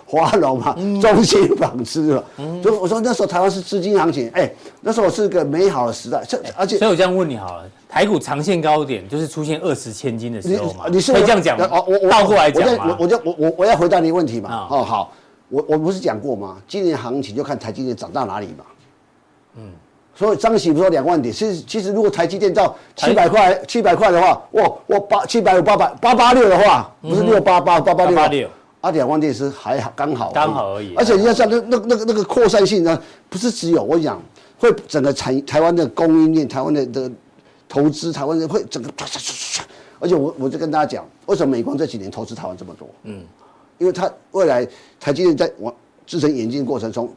[0.06, 2.24] 华龙嘛，中兴纺织了。
[2.64, 6.24] 就我说那时候台湾是资金行情，哎，那时候是个美好的时代。
[6.26, 10.86] 这而且，所以我这样问你好了，台股长线高点就是出现二十千金的时候嘛？
[10.88, 11.68] 你是可以这样讲吗？
[11.70, 12.96] 哦，我我倒过来讲我。
[13.00, 14.66] 我就我我我要回答你问题嘛。
[14.70, 15.12] 哦好，
[15.50, 16.56] 我我不是讲过吗？
[16.66, 18.64] 今年行情就看台积电涨到哪里嘛。
[20.16, 20.18] 嗯。
[20.18, 28.48] 所以张喜不说两万点，其实其实如果台积电到七百块七百块的话，哇我八七百五八百八八六的话，不是六八八八八六，
[28.80, 30.94] 啊两万点是还好刚好刚好而已。
[30.96, 32.98] 而且你要像那那那个那个扩散性呢，
[33.28, 34.18] 不是只有我讲
[34.58, 37.10] 会整个产台湾的供应链，台湾的的
[37.68, 39.60] 投资，台湾人会整个唰唰唰唰。
[40.00, 42.88] 而且我我就跟大家讲，为什么美光这几年投资台湾这么多？
[43.02, 43.22] 嗯，
[43.76, 44.66] 因为它未来
[44.98, 45.74] 台积电在往
[46.06, 47.10] 制程演进过程中。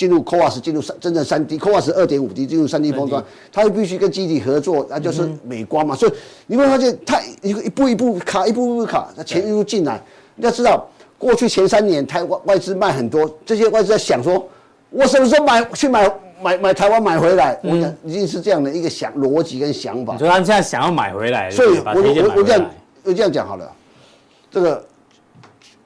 [0.00, 3.22] 进入 CoWoS 进入三真正三 D CoWoS 二点五 D 进入三 D 封装，
[3.52, 5.94] 它必须跟基体合作，那就是美光嘛。
[5.94, 6.12] 所以
[6.46, 10.02] 你会发现它一个一步一步卡，一步一步卡，它钱一路进来。
[10.36, 10.88] 你要知道，
[11.18, 14.42] 过去前三年台湾外资卖很多，这些外资在想说，
[14.88, 17.60] 我什么时候买去买买买台湾买回来？
[17.62, 20.16] 我讲已经是这样的一个想逻辑跟想法。
[20.16, 22.70] 所以他现在想要买回来，所以我我我这样
[23.04, 23.70] 我这样讲好了，
[24.50, 24.82] 这个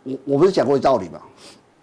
[0.05, 1.19] 我我不是讲过道理吗？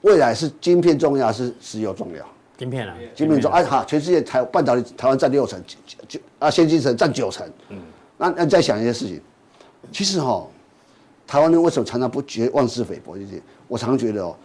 [0.02, 2.26] 未来是晶片重要，是石油重要。
[2.58, 3.58] 晶片啊，晶片重要。
[3.58, 5.62] 哎哈，全世界台半导体台湾占六成，
[6.08, 7.48] 就啊先进层占九成。
[7.70, 7.78] 嗯，
[8.18, 9.22] 那那再想一些事情，
[9.92, 10.46] 其实哈，
[11.26, 13.18] 台湾人为什么常常不觉妄自菲薄？
[13.18, 14.36] 就是我常常觉得哦，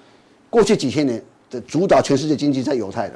[0.49, 3.15] 过去几千年的主导全世界经济在犹太人。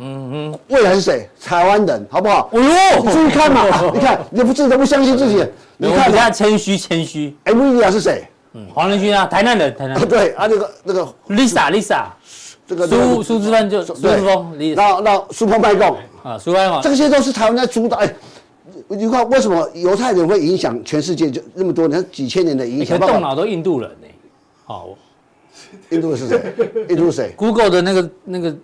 [0.00, 1.28] 嗯嗯，未来是谁？
[1.42, 2.48] 台湾人，好不好？
[2.52, 5.44] 哦呦，你注意看嘛，你看你不自己都不相信自己，
[5.76, 7.36] 你看人家谦虚谦虚。
[7.44, 8.24] NVIDIA 是谁？
[8.58, 9.96] 嗯，黄仁勋啊，台南的台南。
[10.08, 12.06] 对啊，那个那个 Lisa Lisa，
[12.66, 17.98] 这个苏苏之芬就苏之峰，那那苏澎麦贡啊，苏麦贡，这些都是台湾在主导。
[17.98, 18.14] 哎，
[18.88, 22.98] 你看为什么犹太人会影响全世界就那么多年几千年的影响？
[22.98, 24.06] 动脑都印度人呢。
[24.64, 24.88] 好，
[25.90, 26.42] 印度的是谁？
[26.90, 28.54] 印度谁？Google 的那个那个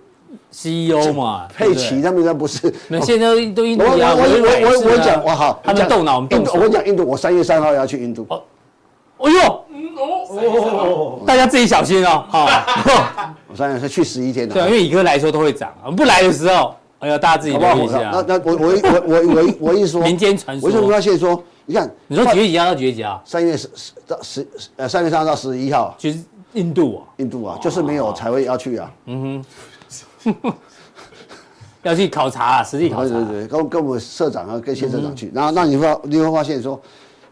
[0.51, 2.73] CEO 嘛，佩奇他们应该不是。
[2.89, 3.85] 那现在都印度。
[3.85, 6.19] 我我我我我讲我好，他们动脑。
[6.21, 8.27] 我跟你讲，印度，我三月三号要去印度。
[8.29, 8.43] 哦
[9.17, 9.64] 哎呦！
[9.97, 12.25] 哦，大家自己小心哦。
[12.29, 12.47] 好，
[13.49, 14.55] 我算是去十一天的。
[14.55, 18.11] 对，因为以哥来说都会涨，不来的时候，哎呀，大家自己留意一下。
[18.13, 20.69] 那那我我我我我我意思说，民间传说。
[20.69, 23.23] 我就发现说，你看，你说几月几号到几月几号？
[23.25, 25.95] 三月十十到十呃三月三号到十一号。
[25.99, 26.19] 其实
[26.53, 28.91] 印度啊，印度啊，就是没有才会要去啊。
[29.07, 29.45] 嗯
[30.25, 30.55] 哼，
[31.83, 33.15] 要去考察啊，实地考察。
[33.15, 36.81] 对对对，跟跟我们社长啊，跟谢社长去，然后那你会你会发现说。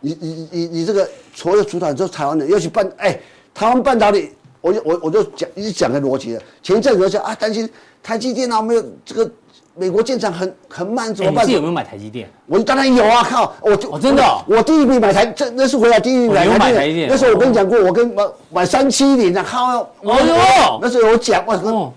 [0.03, 3.19] 你你你你这个所有的主导就是台湾人，要去半哎，
[3.55, 4.31] 台湾半导体，
[4.61, 6.43] 我就我我就讲一直讲个逻辑了。
[6.63, 7.69] 前一阵子讲啊，担心
[8.03, 9.31] 台积电啊没有这个
[9.75, 11.49] 美国建厂很很慢，怎么办？
[11.49, 12.29] 你有没有买台积电？
[12.47, 17.09] 我当然有啊，靠，我就我真的，我第一笔买台，这那是回来第一笔买台积电。
[17.09, 21.93] 那时候我跟你讲过，我跟买买三七零的，靠，哦呦，那时候我讲我跟，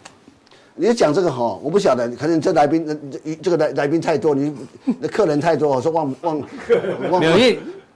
[0.75, 4.53] 你讲这个哈，我不晓得，可能这来宾这个来来宾太多，你
[4.99, 6.41] 那客人太多，我说忘忘
[7.09, 7.21] 忘。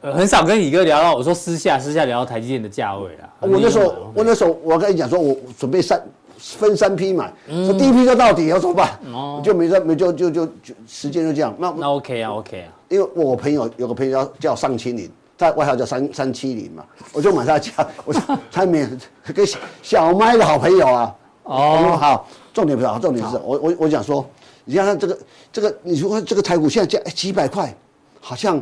[0.01, 3.27] 呃，很少跟宇哥聊到，我说私下私下聊到台积电的价位啊。
[3.41, 6.01] 我那时候，我那时候我跟你讲说，我准备三
[6.37, 8.97] 分三批买，说第一批就到底要怎么办？
[9.13, 11.53] 哦， 就没没就就就就时间就这样。
[11.59, 12.71] 那那 OK 啊，OK 啊。
[12.87, 17.71] 因为我朋友有个朋友叫叫上青林，他外号叫三三七零嘛，我就买他家，
[18.05, 18.21] 我说
[18.51, 18.89] 他免
[19.35, 19.45] 跟
[19.81, 21.15] 小麦的好朋友啊。
[21.43, 24.25] 哦，好，重点不是好，重点是我我我讲说，
[24.63, 25.19] 你看他这个
[25.51, 27.75] 这个，你说这个台股现在价哎几百块，
[28.21, 28.61] 好像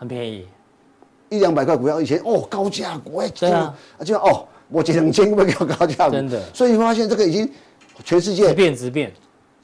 [0.00, 0.46] 很便宜，
[1.28, 7.46] 一两百块股票以前哦高价股哎，对啊，就哦我几两千块叫高价股，真的，所以你发现这个已经
[8.02, 9.12] 全世界质变质变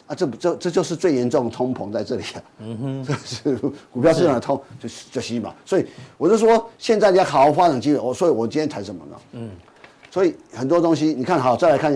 [0.07, 3.57] 啊，这这这就是最严重的通膨在这里啊，嗯哼， 这是
[3.91, 5.87] 股票市场的通就就吸嘛，所以
[6.18, 9.16] 我就说现在你要好好发展机会，我所以我今天谈什么呢？
[9.32, 9.51] 嗯。
[10.09, 11.93] 所以很多东西，你看好，再来看，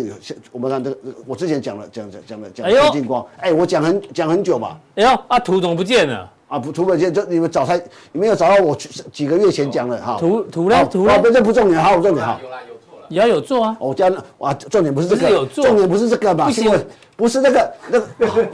[0.53, 4.79] 我们看这个，我之前讲了，讲讲讲了，讲先进光，哎，我讲很讲很久嘛。
[4.97, 6.31] 哎呦，啊图怎么不见了？
[6.51, 7.81] 啊不图不见，就你们找他，
[8.11, 8.75] 你们有找到我
[9.13, 10.17] 几个月前讲的哈。
[10.19, 10.85] 图图呢？
[10.91, 11.17] 图呢？
[11.21, 12.41] 不，这不重点，好，重点哈。
[12.43, 13.07] 有啦，有错了。
[13.09, 13.77] 也要有做啊。
[13.79, 16.47] 我讲哇，重点不是这个，重点不是这个嘛？
[16.47, 16.85] 不行，
[17.17, 18.47] 不是那个那 个，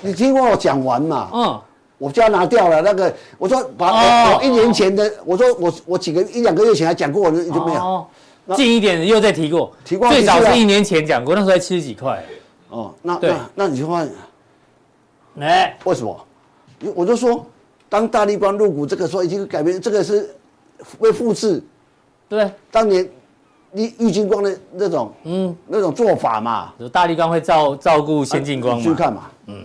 [0.00, 1.28] 你听过我讲完嘛？
[1.34, 1.60] 嗯。
[1.98, 8.06] 我就要拿掉了那个，我说把我一年前的，我说我我几个一两个月前还讲过，我就没有。
[8.54, 12.24] 近一点的又再提过，提过最早是一年前讲过，那时候才七十几块。
[12.68, 14.08] 哦，那那那你就换，
[15.40, 16.24] 哎，为什么？
[16.94, 17.44] 我就说，
[17.88, 20.34] 当大力光入股这个时候已经改变，这个是
[20.98, 21.62] 会复制，
[22.28, 23.08] 对，当年
[23.72, 26.72] 你玉金光的那种，嗯，那种做法嘛。
[26.92, 28.82] 大力光会照照顾先进光嘛？
[28.82, 29.64] 去看嘛，嗯，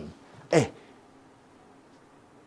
[0.51, 0.71] 哎，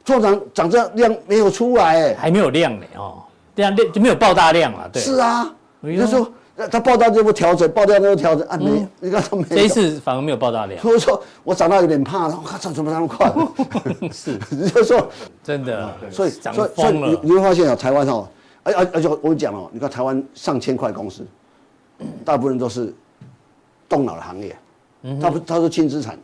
[0.04, 3.22] 做长长这量没有出来，哎，还没有量呢，哦，
[3.54, 5.52] 量量就没有爆大量了，对，是啊。
[5.80, 6.28] 你就说，
[6.70, 8.56] 他报道就不调整，报道就调整啊？
[8.56, 9.44] 没，你看他没。
[9.44, 10.80] 这一次反而没有报大量。
[10.80, 13.30] 所以说我长大有点怕，我靠，怎么那么快？
[14.10, 15.06] 是，你就说
[15.44, 18.26] 真的，所以所以所以你你会发现啊，台湾哦，
[18.62, 21.26] 而而而且我跟你讲哦，你看台湾上千块公司，
[22.24, 22.94] 大部分都是
[23.88, 24.56] 动脑的行业，
[25.20, 26.18] 他不他是轻资产，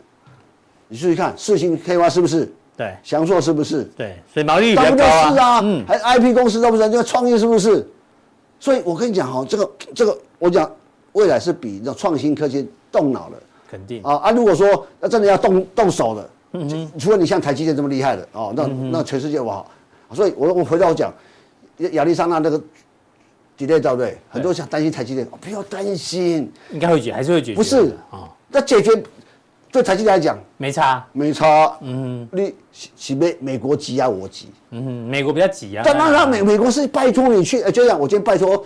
[0.88, 2.50] 你注意看四星 KY 是不是？
[2.74, 3.84] 对，祥硕是不是？
[3.94, 5.04] 对，所以毛利率比较高
[5.42, 5.60] 啊。
[5.62, 7.86] 嗯，还 IP 公司都不是，这个创业是不是？
[8.62, 10.70] 所以，我跟你讲哈，这个这个，我讲
[11.14, 13.36] 未来是比那创新科技动脑的，
[13.68, 14.30] 肯定啊啊！
[14.30, 19.68] 如果说那真的要动动手的，嗯哼，除了你像台积电这么厉害的哦，那那全世界不好。
[20.14, 21.12] 所以我我回到我讲，
[21.90, 22.62] 亚利桑那那个
[23.58, 24.16] delay 对？
[24.30, 27.56] 很多想担心台积电，不要担心，应该会解，还是会解决。
[27.56, 28.92] 不是啊，那解决。
[29.72, 31.74] 对台积电来讲，没差，没差。
[31.80, 32.54] 嗯，你
[32.94, 34.48] 是美美国急啊，我急。
[34.70, 35.82] 嗯，美国比较急啊。
[35.84, 38.62] 但那那美美国是拜托你去，就像我今天拜托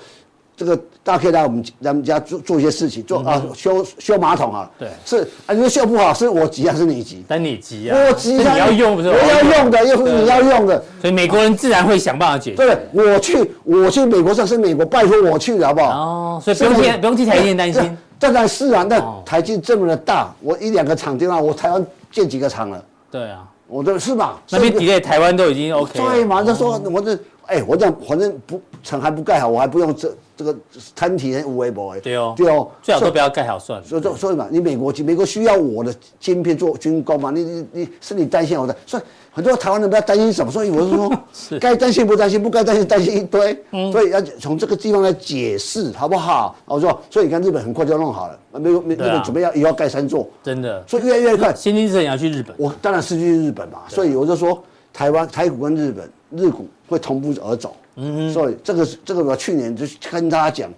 [0.56, 4.68] 这个大家可以来我们咱们家做做一些事情，做啊修修马桶啊。
[4.76, 7.24] 对，是啊，你说修不好是我急还是你急？
[7.28, 9.08] 但你急啊，我急啊，你要用不是？
[9.08, 12.56] 我要用的，又不是你要用的，所以美国人自然会想办法解决。
[12.56, 15.90] 对，我去我去美国上是美国拜托我去的好不好？
[15.90, 17.96] 哦，所以不用替不用替台积电担心。
[18.18, 21.40] 当然是啊，那台积这么的大，我一两个厂的话？
[21.40, 22.84] 我台湾建几个厂了？
[23.10, 24.40] 对啊，我的是吧？
[24.50, 26.12] 那边抵在台湾都已经 OK 了。
[26.12, 26.42] 对嘛？
[26.42, 30.56] 就说我这，哎，我这反正不厂还不盖好，我还不用这这个
[30.94, 32.00] 摊体无微博哎。
[32.00, 33.86] 对哦，对哦，最好都不要盖好算了。
[33.86, 37.30] 所以所以嘛，你美国美国需要我的晶片做军工嘛？
[37.30, 39.02] 你你你是你担心我的，所以。
[39.36, 41.12] 很多台湾人不要担心什么，所以我是说，
[41.60, 46.56] 该担心不担心，不该担心担心一堆，嗯、所以要从这个地方来解释，好不好？
[46.64, 51.54] 我说，所以你看日本很快就弄好了，没有没日本准备要也要盖三座，真的，所以越来越快。
[51.54, 54.58] 先进制程也要去日本，我当然是去日本嘛，所以我就说，
[54.90, 60.70] 台湾台股跟日本日股会同步而走，嗯，所以这个这个我去年就跟大家讲，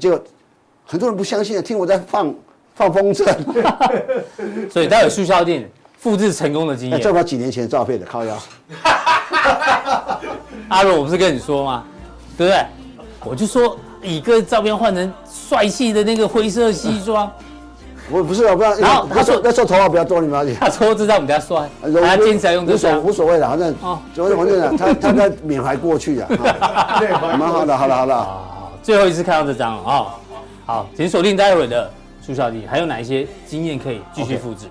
[0.00, 0.20] 结果
[0.84, 2.34] 很多人不相信，听我在放
[2.74, 3.24] 放风筝，
[4.70, 5.64] 所以他有速效錠。
[5.96, 8.38] 复制成功的经验，这把几年前的照片的靠腰。
[10.68, 11.82] 阿罗，我不是跟你说吗？
[12.36, 12.66] 对不对？
[13.24, 17.32] 我就说以哥照片换成帅气的那个灰色西装。
[18.10, 18.76] 我不是，我不知道。
[18.76, 20.54] 然后他说那时候头发比较多，你了解？
[20.60, 23.00] 他说知道我们家帅，他坚持要用这个。
[23.00, 26.28] 无所谓的，反正哦，反正反正他他在缅怀过去啊。
[26.98, 28.16] 对，蛮好的，好了好了。
[28.16, 30.06] 好，最后一次看到这张了啊。
[30.66, 31.90] 好，请锁定待会的
[32.20, 34.66] 苏小弟，还有哪一些经验可以继续复制？